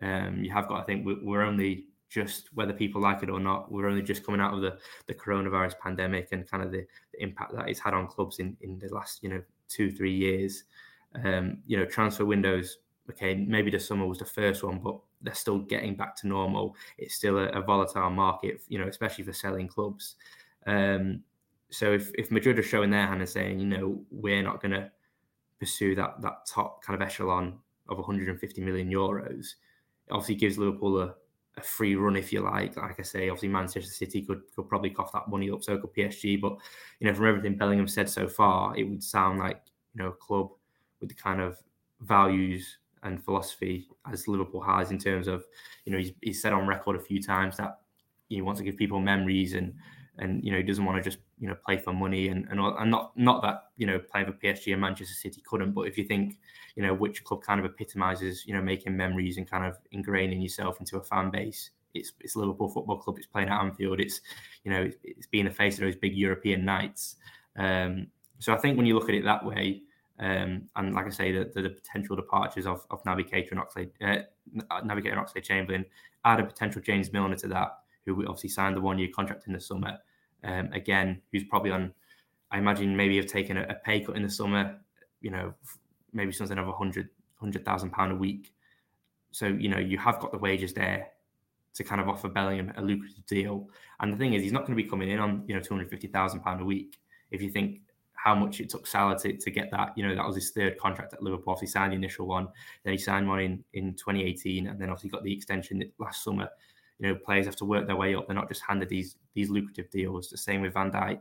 Um, 0.00 0.42
you 0.42 0.52
have 0.52 0.68
got 0.68 0.80
to 0.80 0.84
think 0.84 1.06
we're 1.22 1.42
only 1.42 1.86
just 2.14 2.48
whether 2.54 2.72
people 2.72 3.00
like 3.00 3.24
it 3.24 3.28
or 3.28 3.40
not. 3.40 3.70
We're 3.72 3.88
only 3.88 4.02
just 4.02 4.24
coming 4.24 4.40
out 4.40 4.54
of 4.54 4.60
the, 4.60 4.78
the 5.08 5.14
coronavirus 5.14 5.78
pandemic 5.80 6.28
and 6.30 6.48
kind 6.48 6.62
of 6.62 6.70
the, 6.70 6.86
the 7.12 7.22
impact 7.22 7.56
that 7.56 7.68
it's 7.68 7.80
had 7.80 7.92
on 7.92 8.06
clubs 8.06 8.38
in, 8.38 8.56
in 8.60 8.78
the 8.78 8.94
last, 8.94 9.20
you 9.22 9.28
know, 9.28 9.42
two, 9.68 9.90
three 9.90 10.14
years. 10.14 10.62
Um, 11.24 11.58
you 11.66 11.76
know, 11.76 11.84
transfer 11.84 12.24
windows, 12.24 12.78
okay, 13.10 13.34
maybe 13.34 13.70
the 13.70 13.80
summer 13.80 14.06
was 14.06 14.18
the 14.18 14.24
first 14.24 14.62
one, 14.62 14.78
but 14.78 14.98
they're 15.22 15.34
still 15.34 15.58
getting 15.58 15.96
back 15.96 16.14
to 16.16 16.28
normal. 16.28 16.76
It's 16.98 17.16
still 17.16 17.38
a, 17.38 17.46
a 17.48 17.62
volatile 17.62 18.10
market, 18.10 18.62
you 18.68 18.78
know, 18.78 18.86
especially 18.86 19.24
for 19.24 19.32
selling 19.32 19.66
clubs. 19.66 20.14
Um, 20.66 21.22
so 21.70 21.92
if, 21.92 22.12
if 22.14 22.30
Madrid 22.30 22.58
are 22.60 22.62
showing 22.62 22.90
their 22.90 23.06
hand 23.06 23.20
and 23.20 23.28
saying, 23.28 23.58
you 23.58 23.66
know, 23.66 24.00
we're 24.10 24.42
not 24.42 24.62
going 24.62 24.72
to 24.72 24.90
pursue 25.58 25.94
that 25.96 26.20
that 26.20 26.46
top 26.46 26.82
kind 26.82 27.00
of 27.00 27.04
echelon 27.04 27.58
of 27.88 27.98
150 27.98 28.60
million 28.60 28.88
euros, 28.88 29.54
it 30.06 30.12
obviously 30.12 30.36
gives 30.36 30.58
Liverpool 30.58 31.00
a, 31.00 31.14
a 31.56 31.62
free 31.62 31.94
run, 31.94 32.16
if 32.16 32.32
you 32.32 32.40
like. 32.40 32.76
Like 32.76 32.98
I 32.98 33.02
say, 33.02 33.28
obviously 33.28 33.48
Manchester 33.48 33.90
City 33.90 34.22
could 34.22 34.42
could 34.54 34.68
probably 34.68 34.90
cough 34.90 35.12
that 35.12 35.28
money 35.28 35.50
up, 35.50 35.62
so 35.62 35.78
could 35.78 35.92
PSG. 35.92 36.40
But 36.40 36.56
you 37.00 37.06
know, 37.06 37.14
from 37.14 37.26
everything 37.26 37.56
Bellingham 37.56 37.88
said 37.88 38.08
so 38.08 38.28
far, 38.28 38.76
it 38.76 38.84
would 38.84 39.02
sound 39.02 39.38
like 39.38 39.60
you 39.94 40.02
know 40.02 40.08
a 40.10 40.12
club 40.12 40.50
with 41.00 41.08
the 41.08 41.14
kind 41.14 41.40
of 41.40 41.58
values 42.00 42.78
and 43.02 43.22
philosophy 43.22 43.86
as 44.10 44.26
Liverpool 44.26 44.62
has 44.62 44.90
in 44.90 44.98
terms 44.98 45.28
of 45.28 45.44
you 45.84 45.92
know 45.92 45.98
he's, 45.98 46.12
he's 46.22 46.42
said 46.42 46.52
on 46.52 46.66
record 46.66 46.96
a 46.96 47.00
few 47.00 47.22
times 47.22 47.56
that 47.56 47.80
he 48.28 48.42
wants 48.42 48.58
to 48.60 48.64
give 48.64 48.76
people 48.76 48.98
memories 48.98 49.54
and 49.54 49.74
and 50.18 50.42
you 50.44 50.50
know 50.50 50.58
he 50.58 50.62
doesn't 50.62 50.84
want 50.84 51.02
to 51.02 51.08
just 51.08 51.22
you 51.38 51.48
know 51.48 51.56
play 51.66 51.76
for 51.76 51.92
money 51.92 52.28
and 52.28 52.46
and, 52.50 52.60
and 52.60 52.90
not 52.90 53.16
not 53.16 53.42
that 53.42 53.64
you 53.76 53.86
know 53.86 53.98
playing 53.98 54.26
for 54.26 54.32
PSG 54.32 54.72
and 54.72 54.80
Manchester 54.80 55.14
City 55.14 55.42
couldn't, 55.46 55.72
but 55.72 55.82
if 55.82 55.98
you 55.98 56.04
think 56.04 56.38
you 56.76 56.82
know 56.82 56.94
which 56.94 57.24
club 57.24 57.42
kind 57.42 57.60
of 57.60 57.66
epitomizes 57.66 58.46
you 58.46 58.54
know 58.54 58.62
making 58.62 58.96
memories 58.96 59.36
and 59.36 59.50
kind 59.50 59.64
of 59.64 59.76
ingraining 59.92 60.42
yourself 60.42 60.80
into 60.80 60.96
a 60.96 61.02
fan 61.02 61.30
base, 61.30 61.70
it's 61.94 62.12
it's 62.20 62.36
Liverpool 62.36 62.68
Football 62.68 62.98
Club. 62.98 63.16
It's 63.18 63.26
playing 63.26 63.48
at 63.48 63.60
Anfield. 63.60 64.00
It's 64.00 64.20
you 64.64 64.70
know 64.70 64.90
it's 65.02 65.26
being 65.26 65.44
the 65.44 65.50
face 65.50 65.74
of 65.74 65.80
those 65.80 65.96
big 65.96 66.16
European 66.16 66.64
nights. 66.64 67.16
Um, 67.56 68.08
so 68.38 68.52
I 68.52 68.58
think 68.58 68.76
when 68.76 68.86
you 68.86 68.94
look 68.94 69.08
at 69.08 69.14
it 69.14 69.24
that 69.24 69.44
way, 69.44 69.82
um, 70.18 70.68
and 70.76 70.94
like 70.94 71.06
I 71.06 71.10
say, 71.10 71.32
the, 71.32 71.50
the, 71.54 71.62
the, 71.62 71.70
potential 71.70 72.14
departures 72.16 72.66
of, 72.66 72.84
of 72.90 73.02
Keita 73.04 73.52
and 73.52 73.60
Oxlade, 73.60 73.90
uh, 74.00 74.22
Naby 74.82 75.04
Keita 75.04 75.12
and 75.12 75.26
Oxlade 75.26 75.44
Chamberlain, 75.44 75.84
add 76.24 76.40
a 76.40 76.44
potential 76.44 76.82
James 76.82 77.12
Milner 77.12 77.36
to 77.36 77.48
that 77.48 77.78
who 78.04 78.20
obviously 78.26 78.50
signed 78.50 78.76
the 78.76 78.80
one 78.80 78.98
year 78.98 79.08
contract 79.14 79.46
in 79.46 79.52
the 79.52 79.60
summer. 79.60 79.98
Um, 80.44 80.70
again, 80.72 81.20
who's 81.32 81.44
probably 81.44 81.70
on, 81.70 81.92
I 82.50 82.58
imagine 82.58 82.96
maybe 82.96 83.16
have 83.16 83.26
taken 83.26 83.56
a, 83.56 83.62
a 83.62 83.74
pay 83.74 84.00
cut 84.00 84.16
in 84.16 84.22
the 84.22 84.30
summer, 84.30 84.76
you 85.20 85.30
know, 85.30 85.54
maybe 86.12 86.32
something 86.32 86.58
of 86.58 86.68
a 86.68 86.72
hundred 86.72 87.08
hundred 87.36 87.64
thousand 87.64 87.90
pound 87.90 88.12
a 88.12 88.16
week. 88.16 88.52
So 89.32 89.46
you 89.46 89.68
know 89.68 89.78
you 89.78 89.98
have 89.98 90.20
got 90.20 90.32
the 90.32 90.38
wages 90.38 90.72
there 90.72 91.08
to 91.74 91.82
kind 91.82 92.00
of 92.00 92.08
offer 92.08 92.28
Bellingham 92.28 92.72
a 92.76 92.82
lucrative 92.82 93.26
deal. 93.26 93.68
And 94.00 94.12
the 94.12 94.16
thing 94.16 94.34
is, 94.34 94.42
he's 94.42 94.52
not 94.52 94.64
going 94.64 94.76
to 94.76 94.82
be 94.82 94.88
coming 94.88 95.10
in 95.10 95.18
on 95.18 95.44
you 95.46 95.54
know 95.54 95.60
two 95.60 95.74
hundred 95.74 95.90
fifty 95.90 96.06
thousand 96.06 96.40
pound 96.40 96.60
a 96.60 96.64
week. 96.64 96.98
If 97.30 97.42
you 97.42 97.50
think 97.50 97.80
how 98.14 98.34
much 98.34 98.60
it 98.60 98.70
took 98.70 98.86
Salah 98.86 99.18
to, 99.18 99.36
to 99.36 99.50
get 99.50 99.70
that, 99.70 99.92
you 99.96 100.06
know, 100.06 100.14
that 100.14 100.24
was 100.24 100.34
his 100.36 100.50
third 100.50 100.78
contract 100.78 101.12
at 101.12 101.22
Liverpool. 101.22 101.52
Obviously 101.52 101.72
signed 101.72 101.92
the 101.92 101.96
initial 101.96 102.26
one, 102.26 102.48
then 102.82 102.92
he 102.92 102.98
signed 102.98 103.28
one 103.28 103.40
in 103.40 103.64
in 103.74 103.94
2018, 103.94 104.68
and 104.68 104.80
then 104.80 104.88
obviously 104.88 105.10
got 105.10 105.24
the 105.24 105.32
extension 105.32 105.82
last 105.98 106.22
summer 106.22 106.48
you 106.98 107.08
know 107.08 107.14
players 107.14 107.46
have 107.46 107.56
to 107.56 107.64
work 107.64 107.86
their 107.86 107.96
way 107.96 108.14
up. 108.14 108.26
They're 108.26 108.36
not 108.36 108.48
just 108.48 108.62
handed 108.62 108.88
these 108.88 109.16
these 109.34 109.50
lucrative 109.50 109.90
deals. 109.90 110.28
The 110.28 110.38
same 110.38 110.62
with 110.62 110.74
Van 110.74 110.90
Dijk. 110.90 111.20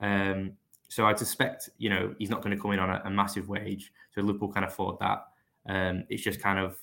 Um, 0.00 0.52
so 0.88 1.06
I 1.06 1.14
suspect 1.14 1.70
you 1.78 1.90
know 1.90 2.14
he's 2.18 2.30
not 2.30 2.42
going 2.42 2.56
to 2.56 2.60
come 2.60 2.72
in 2.72 2.78
on 2.78 2.90
a, 2.90 3.02
a 3.04 3.10
massive 3.10 3.48
wage, 3.48 3.92
so 4.14 4.20
Liverpool 4.20 4.48
can 4.48 4.64
afford 4.64 4.98
that. 5.00 5.24
Um, 5.68 6.04
it's 6.08 6.22
just 6.22 6.40
kind 6.40 6.58
of 6.58 6.76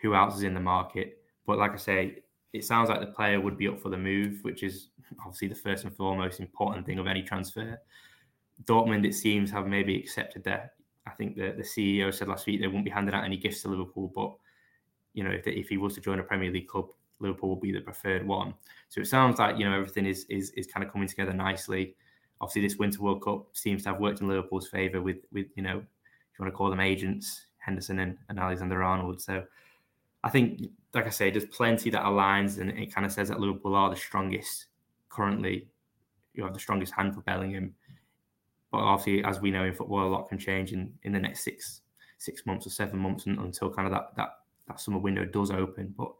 who 0.00 0.14
else 0.14 0.36
is 0.36 0.42
in 0.42 0.54
the 0.54 0.60
market. 0.60 1.18
But 1.46 1.58
like 1.58 1.72
I 1.72 1.76
say, 1.76 2.22
it 2.52 2.64
sounds 2.64 2.88
like 2.88 3.00
the 3.00 3.06
player 3.06 3.40
would 3.40 3.56
be 3.56 3.68
up 3.68 3.80
for 3.80 3.88
the 3.88 3.96
move, 3.96 4.40
which 4.42 4.62
is 4.62 4.88
obviously 5.20 5.48
the 5.48 5.54
first 5.54 5.84
and 5.84 5.96
foremost 5.96 6.40
important 6.40 6.86
thing 6.86 6.98
of 6.98 7.06
any 7.06 7.22
transfer. 7.22 7.80
Dortmund, 8.64 9.06
it 9.06 9.14
seems, 9.14 9.50
have 9.50 9.66
maybe 9.66 9.96
accepted 9.96 10.44
that. 10.44 10.74
I 11.06 11.10
think 11.10 11.36
the, 11.36 11.54
the 11.56 11.62
CEO 11.62 12.12
said 12.14 12.28
last 12.28 12.46
week 12.46 12.60
they 12.60 12.68
won't 12.68 12.84
be 12.84 12.90
handing 12.90 13.14
out 13.14 13.24
any 13.24 13.36
gifts 13.36 13.62
to 13.62 13.68
Liverpool, 13.68 14.12
but 14.14 14.34
you 15.14 15.24
know 15.24 15.30
if, 15.30 15.46
if 15.46 15.68
he 15.68 15.78
was 15.78 15.94
to 15.94 16.00
join 16.00 16.20
a 16.20 16.22
Premier 16.22 16.50
League 16.50 16.68
club, 16.68 16.86
Liverpool 17.22 17.48
will 17.48 17.56
be 17.56 17.72
the 17.72 17.80
preferred 17.80 18.26
one. 18.26 18.54
So 18.88 19.00
it 19.00 19.06
sounds 19.06 19.38
like 19.38 19.58
you 19.58 19.64
know 19.68 19.76
everything 19.76 20.06
is 20.06 20.26
is 20.28 20.50
is 20.50 20.66
kind 20.66 20.84
of 20.84 20.92
coming 20.92 21.08
together 21.08 21.32
nicely. 21.32 21.94
Obviously, 22.40 22.62
this 22.62 22.76
Winter 22.76 23.00
World 23.00 23.22
Cup 23.22 23.46
seems 23.52 23.84
to 23.84 23.90
have 23.90 24.00
worked 24.00 24.20
in 24.20 24.28
Liverpool's 24.28 24.68
favour 24.68 25.00
with 25.00 25.18
with 25.32 25.46
you 25.54 25.62
know 25.62 25.78
if 25.78 26.38
you 26.38 26.44
want 26.44 26.52
to 26.52 26.56
call 26.56 26.70
them 26.70 26.80
agents, 26.80 27.46
Henderson 27.58 27.98
and, 28.00 28.18
and 28.28 28.38
Alexander 28.38 28.82
Arnold. 28.82 29.20
So 29.20 29.44
I 30.24 30.30
think, 30.30 30.62
like 30.94 31.06
I 31.06 31.10
say, 31.10 31.30
there's 31.30 31.46
plenty 31.46 31.90
that 31.90 32.04
aligns, 32.04 32.58
and 32.58 32.70
it 32.70 32.94
kind 32.94 33.06
of 33.06 33.12
says 33.12 33.28
that 33.28 33.40
Liverpool 33.40 33.74
are 33.74 33.90
the 33.90 33.96
strongest 33.96 34.66
currently. 35.08 35.68
You 36.34 36.44
have 36.44 36.54
the 36.54 36.60
strongest 36.60 36.94
hand 36.94 37.14
for 37.14 37.20
Bellingham, 37.20 37.74
but 38.70 38.78
obviously, 38.78 39.24
as 39.24 39.40
we 39.40 39.50
know 39.50 39.64
in 39.64 39.74
football, 39.74 40.06
a 40.06 40.08
lot 40.08 40.28
can 40.28 40.38
change 40.38 40.72
in, 40.72 40.92
in 41.02 41.12
the 41.12 41.18
next 41.18 41.44
six 41.44 41.82
six 42.18 42.46
months 42.46 42.66
or 42.66 42.70
seven 42.70 42.98
months 43.00 43.26
until 43.26 43.68
kind 43.68 43.86
of 43.86 43.92
that 43.92 44.16
that 44.16 44.28
that 44.68 44.80
summer 44.80 44.98
window 44.98 45.24
does 45.24 45.50
open. 45.50 45.94
But 45.96 46.12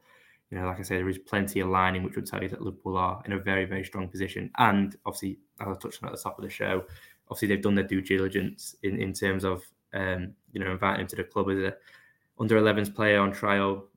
you 0.53 0.59
know, 0.59 0.67
like 0.67 0.79
I 0.79 0.83
said, 0.83 0.99
there 0.99 1.09
is 1.09 1.17
plenty 1.17 1.61
of 1.61 1.69
lining 1.71 2.03
which 2.03 2.15
would 2.15 2.27
tell 2.27 2.43
you 2.43 2.49
that 2.51 2.61
Liverpool 2.61 2.99
are 2.99 3.23
in 3.25 3.33
a 3.33 3.39
very, 3.39 3.65
very 3.65 3.83
strong 3.85 4.07
position. 4.07 4.51
And 4.59 4.95
obviously, 5.07 5.39
as 5.59 5.67
I 5.67 5.75
touched 5.77 6.03
on 6.03 6.11
at 6.11 6.15
the 6.15 6.23
top 6.23 6.39
of 6.39 6.45
the 6.45 6.51
show, 6.51 6.85
obviously 7.31 7.49
they've 7.49 7.63
done 7.63 7.75
their 7.75 7.87
due 7.87 8.03
diligence 8.03 8.77
in, 8.83 9.01
in 9.01 9.15
terms 9.15 9.45
of 9.45 9.63
um, 9.95 10.35
you 10.53 10.61
know 10.63 10.73
inviting 10.73 11.01
him 11.01 11.07
to 11.07 11.17
the 11.17 11.25
club 11.25 11.49
as 11.51 11.59
a 11.59 11.75
under 12.39 12.61
11s 12.61 12.95
player 12.95 13.19
on 13.19 13.33
trial. 13.33 13.89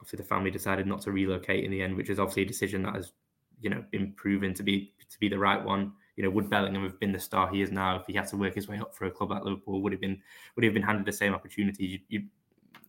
Obviously, 0.00 0.18
the 0.18 0.28
family 0.28 0.52
decided 0.52 0.86
not 0.86 1.02
to 1.02 1.10
relocate 1.10 1.64
in 1.64 1.72
the 1.72 1.82
end, 1.82 1.96
which 1.96 2.08
is 2.08 2.20
obviously 2.20 2.44
a 2.44 2.46
decision 2.46 2.84
that 2.84 2.94
has, 2.94 3.12
you 3.60 3.68
know, 3.68 3.84
been 3.90 4.12
proven 4.12 4.54
to 4.54 4.62
be 4.62 4.94
to 5.10 5.18
be 5.18 5.28
the 5.28 5.38
right 5.38 5.62
one. 5.62 5.92
You 6.14 6.22
know, 6.22 6.30
would 6.30 6.48
Bellingham 6.48 6.84
have 6.84 7.00
been 7.00 7.10
the 7.10 7.18
star 7.18 7.50
he 7.50 7.62
is 7.62 7.72
now 7.72 7.96
if 7.96 8.06
he 8.06 8.12
had 8.12 8.28
to 8.28 8.36
work 8.36 8.54
his 8.54 8.68
way 8.68 8.78
up 8.78 8.94
for 8.94 9.06
a 9.06 9.10
club 9.10 9.30
like 9.30 9.42
Liverpool? 9.42 9.82
Would 9.82 9.90
have 9.90 10.00
been 10.00 10.20
would 10.54 10.62
he 10.62 10.66
have 10.68 10.74
been 10.74 10.84
handed 10.84 11.04
the 11.04 11.12
same 11.12 11.34
opportunities? 11.34 11.94
You, 11.94 11.98
you, 12.08 12.22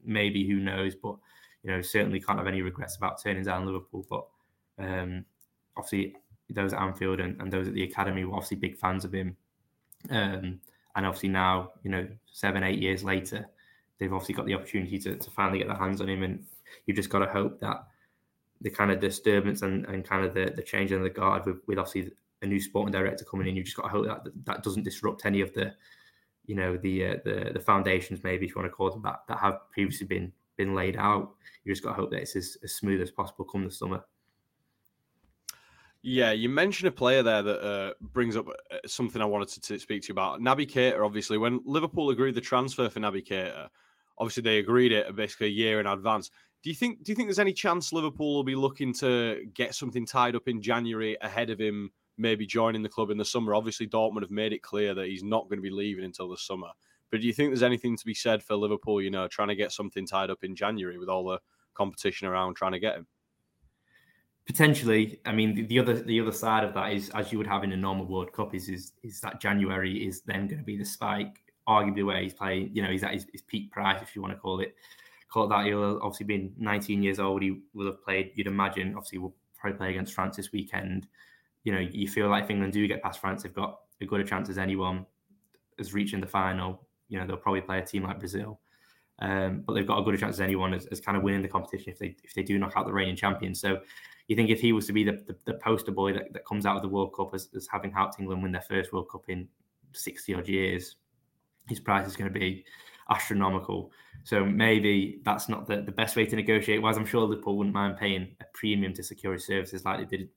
maybe 0.06 0.48
who 0.48 0.58
knows, 0.58 0.94
but 0.94 1.16
you 1.64 1.72
know, 1.72 1.82
certainly 1.82 2.20
can't 2.20 2.38
have 2.38 2.48
any 2.48 2.62
regrets 2.62 2.96
about 2.96 3.22
turning 3.22 3.44
down 3.44 3.66
Liverpool. 3.66 4.06
But 4.10 4.28
um, 4.84 5.26
obviously, 5.78 6.16
those 6.50 6.74
at 6.74 6.82
Anfield 6.82 7.20
and, 7.20 7.40
and 7.42 7.52
those 7.52 7.68
at 7.68 7.74
the 7.74 7.84
academy 7.84 8.26
were 8.26 8.36
obviously 8.36 8.58
big 8.58 8.78
fans 8.78 9.06
of 9.06 9.14
him. 9.14 9.36
Um, 10.10 10.60
and 10.96 11.06
obviously 11.06 11.30
now, 11.30 11.72
you 11.84 11.92
know, 11.92 12.08
seven, 12.32 12.64
eight 12.64 12.80
years 12.80 13.04
later, 13.04 13.48
they've 14.00 14.12
obviously 14.12 14.36
got 14.36 14.46
the 14.46 14.56
opportunity 14.56 15.00
to, 15.00 15.16
to 15.16 15.30
finally 15.30 15.60
get 15.60 15.68
their 15.68 15.78
hands 15.78 16.02
on 16.02 16.10
him. 16.10 16.24
And 16.24 16.46
you've 16.86 16.98
just 16.98 17.10
got 17.10 17.20
to 17.20 17.28
hope 17.28 17.60
that 17.62 17.86
the 18.62 18.70
kind 18.70 18.92
of 18.92 19.00
disturbance 19.00 19.62
and, 19.62 19.86
and 19.86 20.04
kind 20.06 20.26
of 20.26 20.34
the, 20.34 20.52
the 20.56 20.62
change 20.62 20.92
in 20.92 21.02
the 21.02 21.10
guard 21.10 21.46
with, 21.46 21.58
with 21.68 21.78
obviously 21.78 22.12
a 22.42 22.46
new 22.46 22.60
sporting 22.60 22.92
director 22.92 23.24
coming 23.24 23.48
in, 23.48 23.56
you've 23.56 23.66
just 23.66 23.78
got 23.78 23.84
to 23.84 23.90
hope 23.90 24.06
that 24.06 24.32
that 24.46 24.64
doesn't 24.64 24.84
disrupt 24.84 25.26
any 25.26 25.42
of 25.42 25.54
the, 25.54 25.74
you 26.46 26.56
know, 26.56 26.76
the 26.78 27.06
uh, 27.06 27.16
the 27.24 27.52
the 27.54 27.60
foundations 27.60 28.24
maybe 28.24 28.46
if 28.46 28.52
you 28.52 28.60
want 28.60 28.66
to 28.66 28.76
call 28.76 28.90
them 28.90 29.04
that 29.04 29.22
that 29.28 29.38
have 29.38 29.60
previously 29.72 30.08
been 30.08 30.32
been 30.64 30.76
laid 30.76 30.96
out. 30.96 31.32
You 31.64 31.72
just 31.72 31.84
got 31.84 31.92
to 31.92 31.96
hope 31.96 32.12
that 32.12 32.22
it's 32.22 32.36
as, 32.36 32.58
as 32.64 32.76
smooth 32.76 33.02
as 33.02 33.12
possible 33.12 33.46
come 33.46 33.64
the 33.64 33.72
summer. 33.72 34.04
Yeah, 36.04 36.32
you 36.32 36.50
mentioned 36.50 36.88
a 36.88 36.92
player 36.92 37.22
there 37.22 37.44
that 37.44 37.62
uh, 37.62 37.94
brings 38.02 38.36
up 38.36 38.48
uh, 38.48 38.78
something 38.88 39.22
I 39.22 39.26
wanted 39.26 39.50
to, 39.50 39.62
to, 39.62 39.80
speak 39.80 40.02
to 40.04 40.08
you 40.10 40.14
about. 40.14 40.40
Naby 40.40 40.68
Keita, 40.72 41.04
obviously, 41.04 41.38
when 41.38 41.62
Liverpool 41.64 42.10
agreed 42.10 42.34
the 42.34 42.42
transfer 42.42 42.90
for 42.90 43.00
Naby 43.00 43.28
Keita, 43.28 43.68
obviously 44.18 44.42
they 44.42 44.58
agreed 44.58 44.92
it 44.92 45.16
basically 45.16 45.48
a 45.48 45.52
year 45.52 45.80
in 45.80 45.86
advance. 45.86 46.32
Do 46.64 46.70
you 46.70 46.76
think? 46.76 47.04
Do 47.04 47.12
you 47.12 47.16
think 47.16 47.28
there's 47.28 47.40
any 47.40 47.54
chance 47.54 47.94
Liverpool 47.94 48.36
will 48.36 48.44
be 48.44 48.56
looking 48.56 48.94
to 48.96 49.46
get 49.54 49.76
something 49.76 50.06
tied 50.06 50.36
up 50.36 50.48
in 50.48 50.62
January 50.62 51.18
ahead 51.22 51.50
of 51.52 51.60
him, 51.60 51.92
maybe 52.18 52.46
joining 52.48 52.82
the 52.84 52.90
club 52.90 53.12
in 53.12 53.18
the 53.18 53.26
summer? 53.26 53.54
Obviously, 53.54 53.88
Dortmund 53.88 54.22
have 54.22 54.32
made 54.32 54.54
it 54.54 54.64
clear 54.64 54.94
that 54.96 55.08
he's 55.08 55.24
not 55.24 55.50
going 55.50 55.58
to 55.58 55.64
be 55.64 55.72
leaving 55.72 56.06
until 56.06 56.30
the 56.30 56.38
summer. 56.38 56.70
But 57.12 57.22
do 57.22 57.28
you 57.28 57.34
think 57.34 57.50
there's 57.50 57.64
anything 57.64 57.98
to 57.98 58.06
be 58.06 58.14
said 58.14 58.42
for 58.42 58.56
Liverpool? 58.56 59.02
You 59.02 59.12
know, 59.12 59.28
trying 59.28 59.50
to 59.50 59.56
get 59.56 59.72
something 59.72 60.08
tied 60.08 60.30
up 60.30 60.44
in 60.44 60.56
January 60.56 60.98
with 60.98 61.10
all 61.10 61.26
the 61.26 61.40
competition 61.74 62.28
around 62.28 62.56
trying 62.56 62.72
to 62.72 62.80
get 62.80 62.96
him. 62.96 63.08
Potentially, 64.46 65.20
I 65.26 65.34
mean 65.34 65.54
the, 65.54 65.64
the, 65.64 65.80
other 65.80 65.94
the 65.94 66.20
other 66.20 66.32
side 66.32 66.64
of 66.64 66.74
that 66.74 66.94
is 66.94 67.10
as 67.12 67.32
you 67.32 67.38
would 67.38 67.48
have 67.48 67.64
in 67.64 67.74
a 67.74 67.78
normal 67.78 68.06
World 68.06 68.34
Cup 68.34 68.56
is 68.56 68.70
is, 68.70 68.94
is 69.04 69.22
that 69.22 69.40
January 69.40 70.08
is 70.08 70.22
then 70.22 70.48
going 70.48 70.60
to 70.60 70.66
be 70.66 70.78
the 70.78 70.86
spike, 70.86 71.42
arguably 71.68 72.06
where 72.06 72.22
he's 72.22 72.34
playing. 72.34 72.72
You 72.74 72.82
know, 72.82 72.90
he's 72.90 73.04
at 73.04 73.14
his, 73.14 73.28
his 73.32 73.42
peak 73.44 73.72
price, 73.72 74.02
if 74.02 74.16
you 74.16 74.22
want 74.22 74.34
to 74.34 74.40
call 74.40 74.60
it 74.62 74.76
call 75.32 75.46
it 75.46 75.50
that. 75.50 75.66
He'll 75.66 76.00
obviously 76.02 76.26
been 76.26 76.54
19 76.58 77.02
years 77.02 77.20
old. 77.20 77.42
He 77.42 77.62
will 77.74 77.88
have 77.88 78.04
played. 78.04 78.32
You'd 78.36 78.48
imagine, 78.48 78.96
obviously, 78.96 79.18
will 79.18 79.36
probably 79.58 79.78
play 79.78 79.90
against 79.92 80.14
France 80.14 80.38
this 80.38 80.52
weekend. 80.52 81.08
You 81.64 81.74
know, 81.74 81.80
you 81.80 82.08
feel 82.08 82.30
like 82.30 82.46
if 82.46 82.50
England 82.50 82.74
do 82.74 82.88
get 82.88 83.02
past 83.02 83.20
France, 83.20 83.44
they've 83.44 83.54
got 83.54 83.80
as 84.02 84.08
good 84.08 84.22
a 84.22 84.24
chance 84.24 84.50
as 84.50 84.58
anyone 84.58 85.06
as 85.80 85.94
reaching 85.94 86.20
the 86.20 86.28
final. 86.28 86.88
You 87.12 87.20
know, 87.20 87.28
they'll 87.28 87.38
probably 87.38 87.62
play 87.62 87.78
a 87.78 87.86
team 87.86 88.04
like 88.04 88.18
Brazil. 88.18 88.60
Um, 89.20 89.62
but 89.68 89.74
they've 89.74 89.86
got 89.86 90.00
a 90.00 90.04
good 90.04 90.20
chance 90.20 90.38
as 90.38 90.42
anyone 90.42 90.74
as, 90.74 90.88
as, 90.88 91.00
kind 91.00 91.16
of 91.16 91.22
winning 91.22 91.44
the 91.44 91.48
competition 91.48 91.92
if 91.92 92.00
they 92.00 92.16
if 92.24 92.34
they 92.34 92.42
do 92.42 92.58
knock 92.58 92.74
out 92.76 92.88
the 92.88 92.94
reigning 92.94 93.16
champion. 93.16 93.54
So 93.54 93.80
you 94.28 94.36
think 94.36 94.50
if 94.50 94.60
he 94.60 94.74
was 94.74 94.88
to 94.88 94.94
be 94.94 95.04
the, 95.04 95.24
the, 95.28 95.36
the 95.46 95.54
poster 95.56 95.92
boy 95.92 96.14
that, 96.14 96.34
that 96.34 96.44
comes 96.46 96.66
out 96.66 96.76
of 96.76 96.82
the 96.82 96.88
World 96.88 97.14
Cup 97.16 97.36
as, 97.36 97.50
as 97.56 97.68
having 97.72 97.92
helped 97.92 98.20
England 98.20 98.42
win 98.42 98.52
their 98.52 98.62
first 98.62 98.92
World 98.92 99.10
Cup 99.12 99.26
in 99.28 99.48
60 99.94 100.34
odd 100.34 100.48
years, 100.48 100.96
his 101.68 101.80
price 101.80 102.08
is 102.08 102.16
going 102.16 102.34
to 102.34 102.40
be 102.40 102.66
astronomical. 103.12 103.92
So 104.24 104.46
maybe 104.46 105.20
that's 105.24 105.50
not 105.50 105.68
the, 105.68 105.82
the 105.82 105.92
best 105.92 106.16
way 106.16 106.26
to 106.26 106.36
negotiate. 106.36 106.82
Whereas 106.82 106.98
I'm 106.98 107.06
sure 107.06 107.22
Liverpool 107.22 107.58
wouldn't 107.58 107.76
mind 107.76 107.98
paying 107.98 108.36
a 108.40 108.46
premium 108.54 108.94
to 108.94 109.04
secure 109.04 109.34
his 109.34 109.46
services 109.46 109.86
like 109.86 110.00
they 110.00 110.18
did 110.18 110.30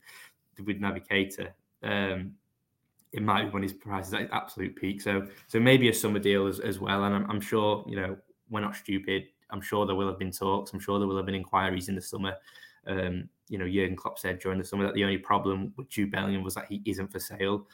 with 0.65 0.81
Naby 0.81 1.07
Keita. 1.09 1.51
Um, 1.83 2.33
it 3.15 3.23
might 3.23 3.45
be 3.45 3.51
when 3.51 3.63
his 3.63 3.73
price 3.73 4.09
is 4.09 4.15
at 4.15 4.29
absolute 4.33 4.75
peak. 4.77 5.01
So 5.01 5.27
so 5.47 5.61
maybe 5.61 5.89
a 5.89 5.95
summer 5.95 6.19
deal 6.19 6.47
as, 6.47 6.61
as 6.61 6.81
well. 6.81 7.05
And 7.05 7.15
I'm, 7.15 7.31
I'm 7.31 7.41
sure, 7.41 7.85
you 7.89 7.97
know, 7.97 8.17
we're 8.51 8.61
not 8.61 8.77
stupid. 8.77 9.25
I'm 9.51 9.61
sure 9.61 9.87
there 9.87 9.95
will 9.95 10.09
have 10.09 10.19
been 10.19 10.33
talks. 10.33 10.73
I'm 10.73 10.81
sure 10.81 10.99
there 10.99 11.07
will 11.07 11.17
have 11.17 11.27
been 11.27 11.35
inquiries 11.35 11.89
in 11.89 11.95
the 11.95 12.03
summer. 12.03 12.35
Um, 12.87 13.29
you 13.49 13.59
know, 13.59 13.69
Jurgen 13.69 13.97
Klopp 13.97 14.19
said 14.19 14.41
during 14.41 14.59
the 14.59 14.65
summer 14.65 14.85
that 14.85 14.95
the 14.95 15.05
only 15.05 15.19
problem 15.19 15.73
with 15.77 15.89
Jude 15.89 16.11
Bellingham 16.11 16.43
was 16.43 16.55
that 16.55 16.67
he 16.69 16.83
isn't 16.85 17.13
for 17.13 17.21
sale. 17.21 17.69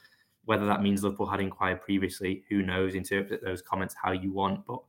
Whether 0.45 0.67
that 0.67 0.83
means 0.83 1.03
Liverpool 1.03 1.27
had 1.27 1.41
inquired 1.41 1.81
previously, 1.81 2.45
who 2.49 2.63
knows? 2.63 2.95
Interpret 2.95 3.43
those 3.43 3.63
comments 3.63 3.95
how 4.01 4.13
you 4.13 4.33
want. 4.33 4.67
But, 4.67 4.81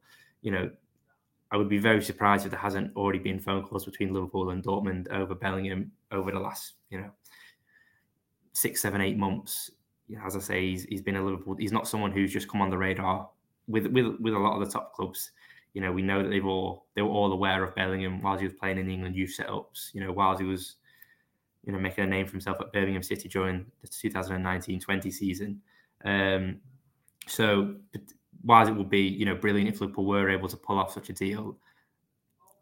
you 0.42 0.52
know, 0.52 0.70
I 1.52 1.58
would 1.58 1.70
be 1.70 1.78
very 1.78 2.02
surprised 2.02 2.46
if 2.46 2.52
there 2.52 2.60
hasn't 2.60 2.96
already 2.96 3.20
been 3.20 3.40
phone 3.40 3.64
calls 3.64 3.86
between 3.86 4.14
Liverpool 4.14 4.50
and 4.50 4.64
Dortmund 4.64 5.10
over 5.12 5.36
Bellingham 5.36 5.92
over 6.12 6.32
the 6.32 6.40
last, 6.40 6.74
you 6.90 7.00
know, 7.00 7.12
six, 8.54 8.82
seven, 8.82 9.02
eight 9.02 9.18
months. 9.18 9.72
As 10.24 10.36
I 10.36 10.40
say, 10.40 10.70
he's, 10.70 10.84
he's 10.86 11.02
been 11.02 11.16
a 11.16 11.24
Liverpool. 11.24 11.56
He's 11.58 11.72
not 11.72 11.88
someone 11.88 12.12
who's 12.12 12.32
just 12.32 12.50
come 12.50 12.62
on 12.62 12.70
the 12.70 12.78
radar 12.78 13.30
with 13.68 13.88
with 13.88 14.20
with 14.20 14.34
a 14.34 14.40
lot 14.40 14.60
of 14.60 14.66
the 14.66 14.72
top 14.72 14.94
clubs 14.94 15.32
you 15.74 15.82
know, 15.82 15.92
we 15.92 16.02
know 16.02 16.22
that 16.22 16.30
they've 16.30 16.46
all 16.46 16.86
they 16.96 17.02
were 17.02 17.10
all 17.10 17.32
aware 17.32 17.64
of 17.64 17.76
Bellingham 17.76 18.22
while 18.22 18.38
he 18.38 18.44
was 18.44 18.54
playing 18.54 18.78
in 18.78 18.90
England 18.90 19.16
youth 19.16 19.36
setups. 19.38 19.94
You 19.94 20.04
know, 20.04 20.12
while 20.12 20.38
he 20.38 20.44
was, 20.44 20.76
you 21.64 21.72
know, 21.72 21.80
making 21.80 22.04
a 22.04 22.08
name 22.08 22.26
for 22.26 22.34
himself 22.34 22.58
at 22.60 22.74
Birmingham 22.74 23.04
City 23.04 23.30
during 23.30 23.66
the 23.82 23.88
2019-20 23.88 25.14
season. 25.14 25.62
Um, 26.04 26.60
so, 27.28 27.76
while 28.42 28.68
it 28.68 28.76
would 28.76 28.90
be, 28.90 29.02
you 29.02 29.26
know, 29.26 29.36
brilliant 29.36 29.70
if 29.70 29.80
Liverpool 29.80 30.06
were 30.06 30.30
able 30.30 30.50
to 30.50 30.58
pull 30.58 30.80
off 30.80 30.94
such 30.94 31.10
a 31.10 31.14
deal, 31.14 31.58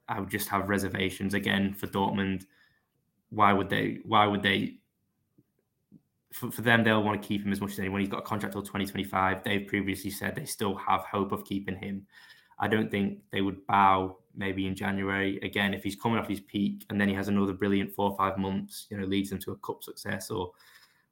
I 0.08 0.20
would 0.20 0.30
just 0.30 0.50
have 0.50 0.70
reservations 0.70 1.34
again 1.34 1.74
for 1.74 1.88
Dortmund. 1.88 2.46
Why 3.32 3.54
would 3.54 3.70
they? 3.70 4.00
Why 4.04 4.28
would 4.28 4.44
they? 4.44 4.76
For, 6.32 6.52
for 6.52 6.62
them, 6.62 6.84
they'll 6.84 7.04
want 7.04 7.22
to 7.22 7.28
keep 7.28 7.44
him 7.44 7.52
as 7.52 7.60
much 7.60 7.72
as 7.72 7.80
anyone. 7.80 8.02
He's 8.02 8.10
got 8.10 8.20
a 8.20 8.24
contract 8.24 8.54
till 8.54 8.62
2025. 8.62 9.44
They've 9.44 9.66
previously 9.68 10.12
said 10.12 10.36
they 10.36 10.46
still 10.46 10.76
have 10.76 11.02
hope 11.02 11.32
of 11.32 11.44
keeping 11.44 11.76
him. 11.76 12.06
I 12.60 12.68
don't 12.68 12.92
think 12.92 13.20
they 13.32 13.42
would 13.42 13.66
bow 13.68 14.18
maybe 14.36 14.68
in 14.68 14.76
January 14.76 15.40
again 15.42 15.74
if 15.74 15.84
he's 15.84 15.96
coming 15.96 16.20
off 16.20 16.28
his 16.28 16.42
peak 16.42 16.86
and 16.90 17.00
then 17.00 17.10
he 17.10 17.16
has 17.16 17.28
another 17.28 17.54
brilliant 17.54 17.94
four 17.94 18.12
or 18.12 18.18
five 18.18 18.38
months, 18.38 18.88
you 18.90 18.98
know, 18.98 19.06
leads 19.06 19.30
them 19.30 19.40
to 19.40 19.52
a 19.52 19.56
cup 19.58 19.84
success 19.84 20.30
or 20.30 20.52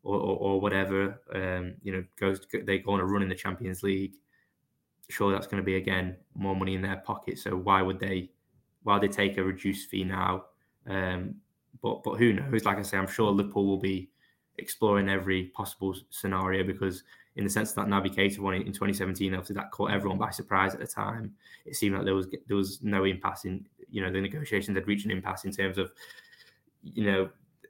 or, 0.03 0.15
or, 0.15 0.37
or 0.37 0.61
whatever. 0.61 1.21
Um, 1.33 1.75
you 1.83 1.91
know, 1.91 2.03
goes 2.19 2.39
they 2.63 2.79
go 2.79 2.91
on 2.91 2.99
a 2.99 3.05
run 3.05 3.21
in 3.21 3.29
the 3.29 3.35
Champions 3.35 3.83
League. 3.83 4.15
Surely 5.09 5.33
that's 5.33 5.47
going 5.47 5.61
to 5.61 5.65
be 5.65 5.75
again 5.75 6.17
more 6.35 6.55
money 6.55 6.75
in 6.75 6.81
their 6.81 6.97
pocket. 6.97 7.39
So 7.39 7.55
why 7.55 7.81
would 7.81 7.99
they? 7.99 8.29
Why 8.83 8.93
would 8.93 9.03
they 9.03 9.13
take 9.13 9.37
a 9.37 9.43
reduced 9.43 9.89
fee 9.89 10.03
now? 10.03 10.45
Um, 10.85 11.35
but 11.81 12.03
but 12.03 12.15
who 12.15 12.33
knows? 12.33 12.65
Like 12.65 12.77
I 12.77 12.81
say, 12.81 12.97
I'm 12.97 13.07
sure 13.07 13.31
Liverpool 13.31 13.65
will 13.65 13.79
be 13.79 14.09
exploring 14.57 15.09
every 15.09 15.45
possible 15.55 15.95
scenario 16.09 16.63
because 16.63 17.03
in 17.37 17.43
the 17.43 17.49
sense 17.49 17.71
that 17.73 17.85
Keita 17.87 18.39
won 18.39 18.55
in 18.55 18.65
2017. 18.65 19.33
Obviously, 19.33 19.55
that 19.55 19.71
caught 19.71 19.91
everyone 19.91 20.17
by 20.17 20.31
surprise 20.31 20.73
at 20.73 20.79
the 20.79 20.87
time. 20.87 21.33
It 21.65 21.75
seemed 21.75 21.95
like 21.95 22.05
there 22.05 22.15
was 22.15 22.27
there 22.47 22.57
was 22.57 22.81
no 22.81 23.05
impasse 23.05 23.45
in 23.45 23.65
you 23.89 24.01
know 24.01 24.11
the 24.11 24.19
negotiations 24.19 24.75
had 24.75 24.87
reached 24.87 25.05
an 25.05 25.11
impasse 25.11 25.45
in 25.45 25.51
terms 25.51 25.77
of 25.77 25.91
you 26.83 27.05
know 27.05 27.29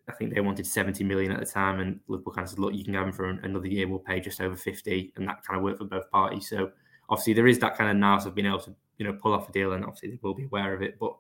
I 0.10 0.14
think 0.14 0.34
they 0.34 0.40
wanted 0.40 0.66
70 0.66 1.04
million 1.04 1.34
at 1.34 1.40
the 1.40 1.46
time, 1.46 1.82
and 1.82 2.00
Liverpool 2.08 2.32
kind 2.32 2.46
of 2.46 2.50
said, 2.50 2.60
"Look, 2.60 2.74
you 2.74 2.86
can 2.86 2.94
have 2.94 3.08
him 3.08 3.14
for 3.14 3.30
another 3.30 3.68
year. 3.68 3.88
We'll 3.88 4.00
pay 4.00 4.22
just 4.22 4.40
over 4.40 4.56
50," 4.56 5.14
and 5.18 5.28
that 5.28 5.44
kind 5.44 5.58
of 5.58 5.64
worked 5.64 5.80
for 5.80 5.86
both 5.86 6.10
parties. 6.12 6.48
So 6.50 6.72
obviously, 7.10 7.34
there 7.34 7.48
is 7.48 7.60
that 7.60 7.78
kind 7.78 7.92
of 7.92 7.98
nous 7.98 8.26
of 8.26 8.34
being 8.34 8.48
able 8.48 8.62
to 8.62 8.74
you 8.98 9.06
know 9.06 9.14
pull 9.14 9.34
off 9.34 9.50
a 9.50 9.52
deal, 9.52 9.74
and 9.74 9.84
obviously 9.84 10.12
they 10.12 10.20
will 10.22 10.34
be 10.34 10.46
aware 10.46 10.74
of 10.74 10.82
it. 10.82 10.98
But 10.98 11.14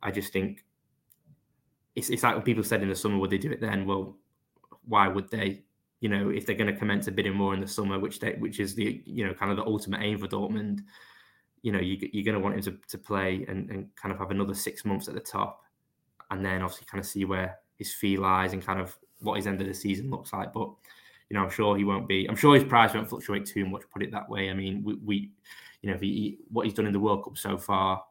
I 0.00 0.12
just 0.12 0.32
think 0.32 0.64
it's 1.96 2.08
it's 2.08 2.22
like 2.22 2.36
when 2.36 2.44
people 2.44 2.62
said 2.62 2.82
in 2.82 2.88
the 2.88 2.94
summer, 2.94 3.18
would 3.18 3.30
they 3.30 3.38
do 3.38 3.50
it 3.50 3.60
then? 3.60 3.84
Well, 3.84 4.16
why 4.86 5.08
would 5.08 5.30
they? 5.30 5.64
you 6.04 6.10
know, 6.10 6.28
if 6.28 6.44
they're 6.44 6.54
going 6.54 6.70
to 6.70 6.78
commence 6.78 7.06
a 7.06 7.10
bidding 7.10 7.34
more 7.34 7.54
in 7.54 7.60
the 7.60 7.66
summer, 7.66 7.98
which 7.98 8.20
they, 8.20 8.32
which 8.32 8.60
is 8.60 8.74
the 8.74 9.02
you 9.06 9.26
know 9.26 9.32
kind 9.32 9.50
of 9.50 9.56
the 9.56 9.64
ultimate 9.64 10.02
aim 10.02 10.18
for 10.18 10.26
Dortmund, 10.26 10.80
you 11.62 11.72
know, 11.72 11.80
you, 11.80 11.96
you're 12.12 12.26
going 12.26 12.34
to 12.34 12.40
want 12.40 12.56
him 12.56 12.60
to, 12.60 12.78
to 12.88 12.98
play 12.98 13.46
and, 13.48 13.70
and 13.70 13.88
kind 13.96 14.12
of 14.12 14.18
have 14.18 14.30
another 14.30 14.52
six 14.52 14.84
months 14.84 15.08
at 15.08 15.14
the 15.14 15.20
top, 15.20 15.62
and 16.30 16.44
then 16.44 16.60
obviously 16.60 16.86
kind 16.90 17.00
of 17.00 17.06
see 17.06 17.24
where 17.24 17.56
his 17.78 17.94
fee 17.94 18.18
lies 18.18 18.52
and 18.52 18.62
kind 18.62 18.80
of 18.80 18.94
what 19.20 19.36
his 19.36 19.46
end 19.46 19.62
of 19.62 19.66
the 19.66 19.72
season 19.72 20.10
looks 20.10 20.34
like. 20.34 20.52
But 20.52 20.68
you 21.30 21.38
know, 21.38 21.42
I'm 21.42 21.48
sure 21.50 21.74
he 21.74 21.84
won't 21.84 22.06
be. 22.06 22.26
I'm 22.26 22.36
sure 22.36 22.54
his 22.54 22.64
price 22.64 22.92
won't 22.92 23.08
fluctuate 23.08 23.46
too 23.46 23.64
much. 23.64 23.84
Put 23.90 24.02
it 24.02 24.12
that 24.12 24.28
way. 24.28 24.50
I 24.50 24.52
mean, 24.52 24.82
we, 24.84 24.96
we 24.96 25.30
you 25.80 25.90
know, 25.90 25.96
he, 25.96 26.36
what 26.50 26.66
he's 26.66 26.74
done 26.74 26.86
in 26.86 26.92
the 26.92 27.00
World 27.00 27.24
Cup 27.24 27.38
so 27.38 27.56
far 27.56 28.04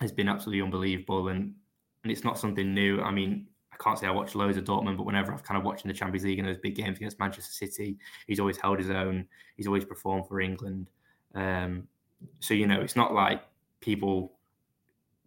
has 0.00 0.10
been 0.10 0.28
absolutely 0.28 0.62
unbelievable, 0.62 1.28
and 1.28 1.54
and 2.02 2.10
it's 2.10 2.24
not 2.24 2.40
something 2.40 2.74
new. 2.74 3.00
I 3.00 3.12
mean, 3.12 3.46
can't 3.80 3.98
say 3.98 4.06
I 4.06 4.10
watch 4.10 4.34
loads 4.34 4.56
of 4.56 4.64
Dortmund, 4.64 4.96
but 4.96 5.06
whenever 5.06 5.32
I've 5.32 5.42
kind 5.42 5.58
of 5.58 5.64
watching 5.64 5.88
the 5.88 5.94
Champions 5.94 6.24
League 6.24 6.38
and 6.38 6.46
those 6.46 6.58
big 6.58 6.74
games 6.74 6.98
against 6.98 7.18
Manchester 7.18 7.52
City, 7.52 7.98
he's 8.26 8.38
always 8.38 8.58
held 8.58 8.78
his 8.78 8.90
own. 8.90 9.26
He's 9.56 9.66
always 9.66 9.84
performed 9.84 10.26
for 10.28 10.40
England. 10.40 10.90
Um, 11.34 11.88
so 12.40 12.54
you 12.54 12.66
know, 12.66 12.80
it's 12.80 12.96
not 12.96 13.14
like 13.14 13.42
people 13.80 14.32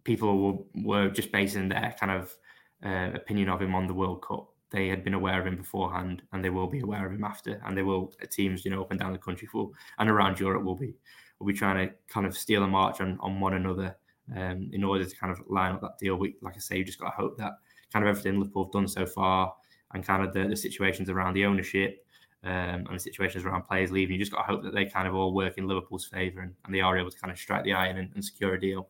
people 0.04 0.68
were, 0.74 0.82
were 0.82 1.08
just 1.10 1.32
basing 1.32 1.68
their 1.68 1.94
kind 1.98 2.12
of 2.12 2.36
uh, 2.84 3.10
opinion 3.14 3.48
of 3.48 3.60
him 3.60 3.74
on 3.74 3.86
the 3.86 3.94
World 3.94 4.22
Cup. 4.22 4.50
They 4.70 4.88
had 4.88 5.02
been 5.02 5.14
aware 5.14 5.40
of 5.40 5.46
him 5.46 5.56
beforehand, 5.56 6.22
and 6.32 6.44
they 6.44 6.50
will 6.50 6.66
be 6.66 6.80
aware 6.80 7.06
of 7.06 7.12
him 7.12 7.24
after. 7.24 7.60
And 7.64 7.76
they 7.76 7.82
will 7.82 8.12
teams, 8.30 8.64
you 8.64 8.70
know, 8.70 8.82
up 8.82 8.90
and 8.90 9.00
down 9.00 9.12
the 9.12 9.18
country 9.18 9.48
for 9.48 9.70
and 9.98 10.08
around 10.08 10.38
Europe 10.38 10.64
will 10.64 10.76
be 10.76 10.94
will 11.38 11.46
be 11.46 11.52
trying 11.54 11.88
to 11.88 11.94
kind 12.08 12.26
of 12.26 12.36
steal 12.36 12.62
a 12.62 12.68
march 12.68 13.00
on 13.00 13.18
on 13.20 13.40
one 13.40 13.54
another 13.54 13.96
um, 14.36 14.70
in 14.72 14.84
order 14.84 15.04
to 15.04 15.16
kind 15.16 15.32
of 15.32 15.40
line 15.48 15.72
up 15.72 15.80
that 15.80 15.98
deal. 15.98 16.16
We, 16.16 16.36
like 16.40 16.56
I 16.56 16.60
say, 16.60 16.78
you 16.78 16.84
just 16.84 17.00
got 17.00 17.10
to 17.10 17.16
hope 17.16 17.36
that 17.38 17.54
kind 17.94 18.04
of 18.04 18.08
everything 18.08 18.40
Liverpool 18.40 18.64
have 18.64 18.72
done 18.72 18.88
so 18.88 19.06
far 19.06 19.54
and 19.94 20.04
kind 20.04 20.24
of 20.24 20.34
the, 20.34 20.48
the 20.48 20.56
situations 20.56 21.08
around 21.08 21.34
the 21.34 21.44
ownership 21.46 22.04
um, 22.42 22.84
and 22.86 22.94
the 22.94 22.98
situations 22.98 23.44
around 23.44 23.62
players 23.62 23.92
leaving, 23.92 24.14
you 24.14 24.18
just 24.18 24.32
got 24.32 24.42
to 24.42 24.52
hope 24.52 24.64
that 24.64 24.74
they 24.74 24.84
kind 24.84 25.06
of 25.06 25.14
all 25.14 25.32
work 25.32 25.56
in 25.56 25.68
Liverpool's 25.68 26.04
favour 26.04 26.40
and, 26.40 26.52
and, 26.66 26.74
they 26.74 26.80
are 26.80 26.98
able 26.98 27.10
to 27.10 27.18
kind 27.18 27.32
of 27.32 27.38
strike 27.38 27.64
the 27.64 27.72
iron 27.72 27.96
and, 27.96 28.10
and 28.14 28.24
secure 28.24 28.54
a 28.54 28.60
deal. 28.60 28.88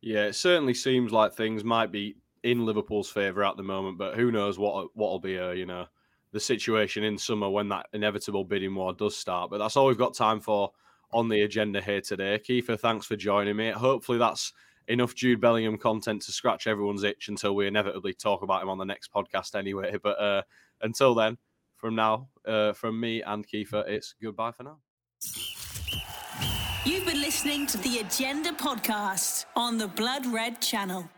Yeah, 0.00 0.26
it 0.26 0.34
certainly 0.34 0.72
seems 0.72 1.12
like 1.12 1.34
things 1.34 1.64
might 1.64 1.92
be 1.92 2.16
in 2.42 2.64
Liverpool's 2.64 3.10
favour 3.10 3.44
at 3.44 3.56
the 3.56 3.62
moment, 3.62 3.98
but 3.98 4.14
who 4.14 4.32
knows 4.32 4.58
what 4.58 4.88
what'll 4.94 5.18
be 5.18 5.36
a 5.36 5.52
you 5.52 5.66
know 5.66 5.86
the 6.32 6.40
situation 6.40 7.04
in 7.04 7.18
summer 7.18 7.50
when 7.50 7.68
that 7.68 7.86
inevitable 7.92 8.44
bidding 8.44 8.74
war 8.74 8.94
does 8.94 9.14
start. 9.14 9.50
But 9.50 9.58
that's 9.58 9.76
all 9.76 9.88
we've 9.88 9.98
got 9.98 10.14
time 10.14 10.40
for 10.40 10.70
on 11.12 11.28
the 11.28 11.42
agenda 11.42 11.82
here 11.82 12.00
today. 12.00 12.38
Kiefer, 12.38 12.78
thanks 12.78 13.04
for 13.04 13.16
joining 13.16 13.56
me. 13.56 13.70
Hopefully 13.72 14.16
that's 14.16 14.54
enough 14.90 15.14
Jude 15.14 15.40
Bellingham 15.40 15.78
content 15.78 16.22
to 16.22 16.32
scratch 16.32 16.66
everyone's 16.66 17.04
itch 17.04 17.28
until 17.28 17.54
we 17.54 17.66
inevitably 17.66 18.12
talk 18.12 18.42
about 18.42 18.62
him 18.62 18.68
on 18.68 18.76
the 18.76 18.84
next 18.84 19.12
podcast 19.12 19.54
anyway. 19.54 19.96
But 20.02 20.20
uh, 20.20 20.42
until 20.82 21.14
then, 21.14 21.38
from 21.76 21.94
now, 21.94 22.28
uh, 22.46 22.72
from 22.72 23.00
me 23.00 23.22
and 23.22 23.46
Kiefer, 23.46 23.88
it's 23.88 24.14
goodbye 24.20 24.52
for 24.52 24.64
now. 24.64 24.78
You've 26.84 27.06
been 27.06 27.20
listening 27.20 27.66
to 27.68 27.78
the 27.78 27.98
Agenda 27.98 28.52
Podcast 28.52 29.44
on 29.54 29.78
the 29.78 29.88
Blood 29.88 30.26
Red 30.26 30.60
Channel. 30.60 31.08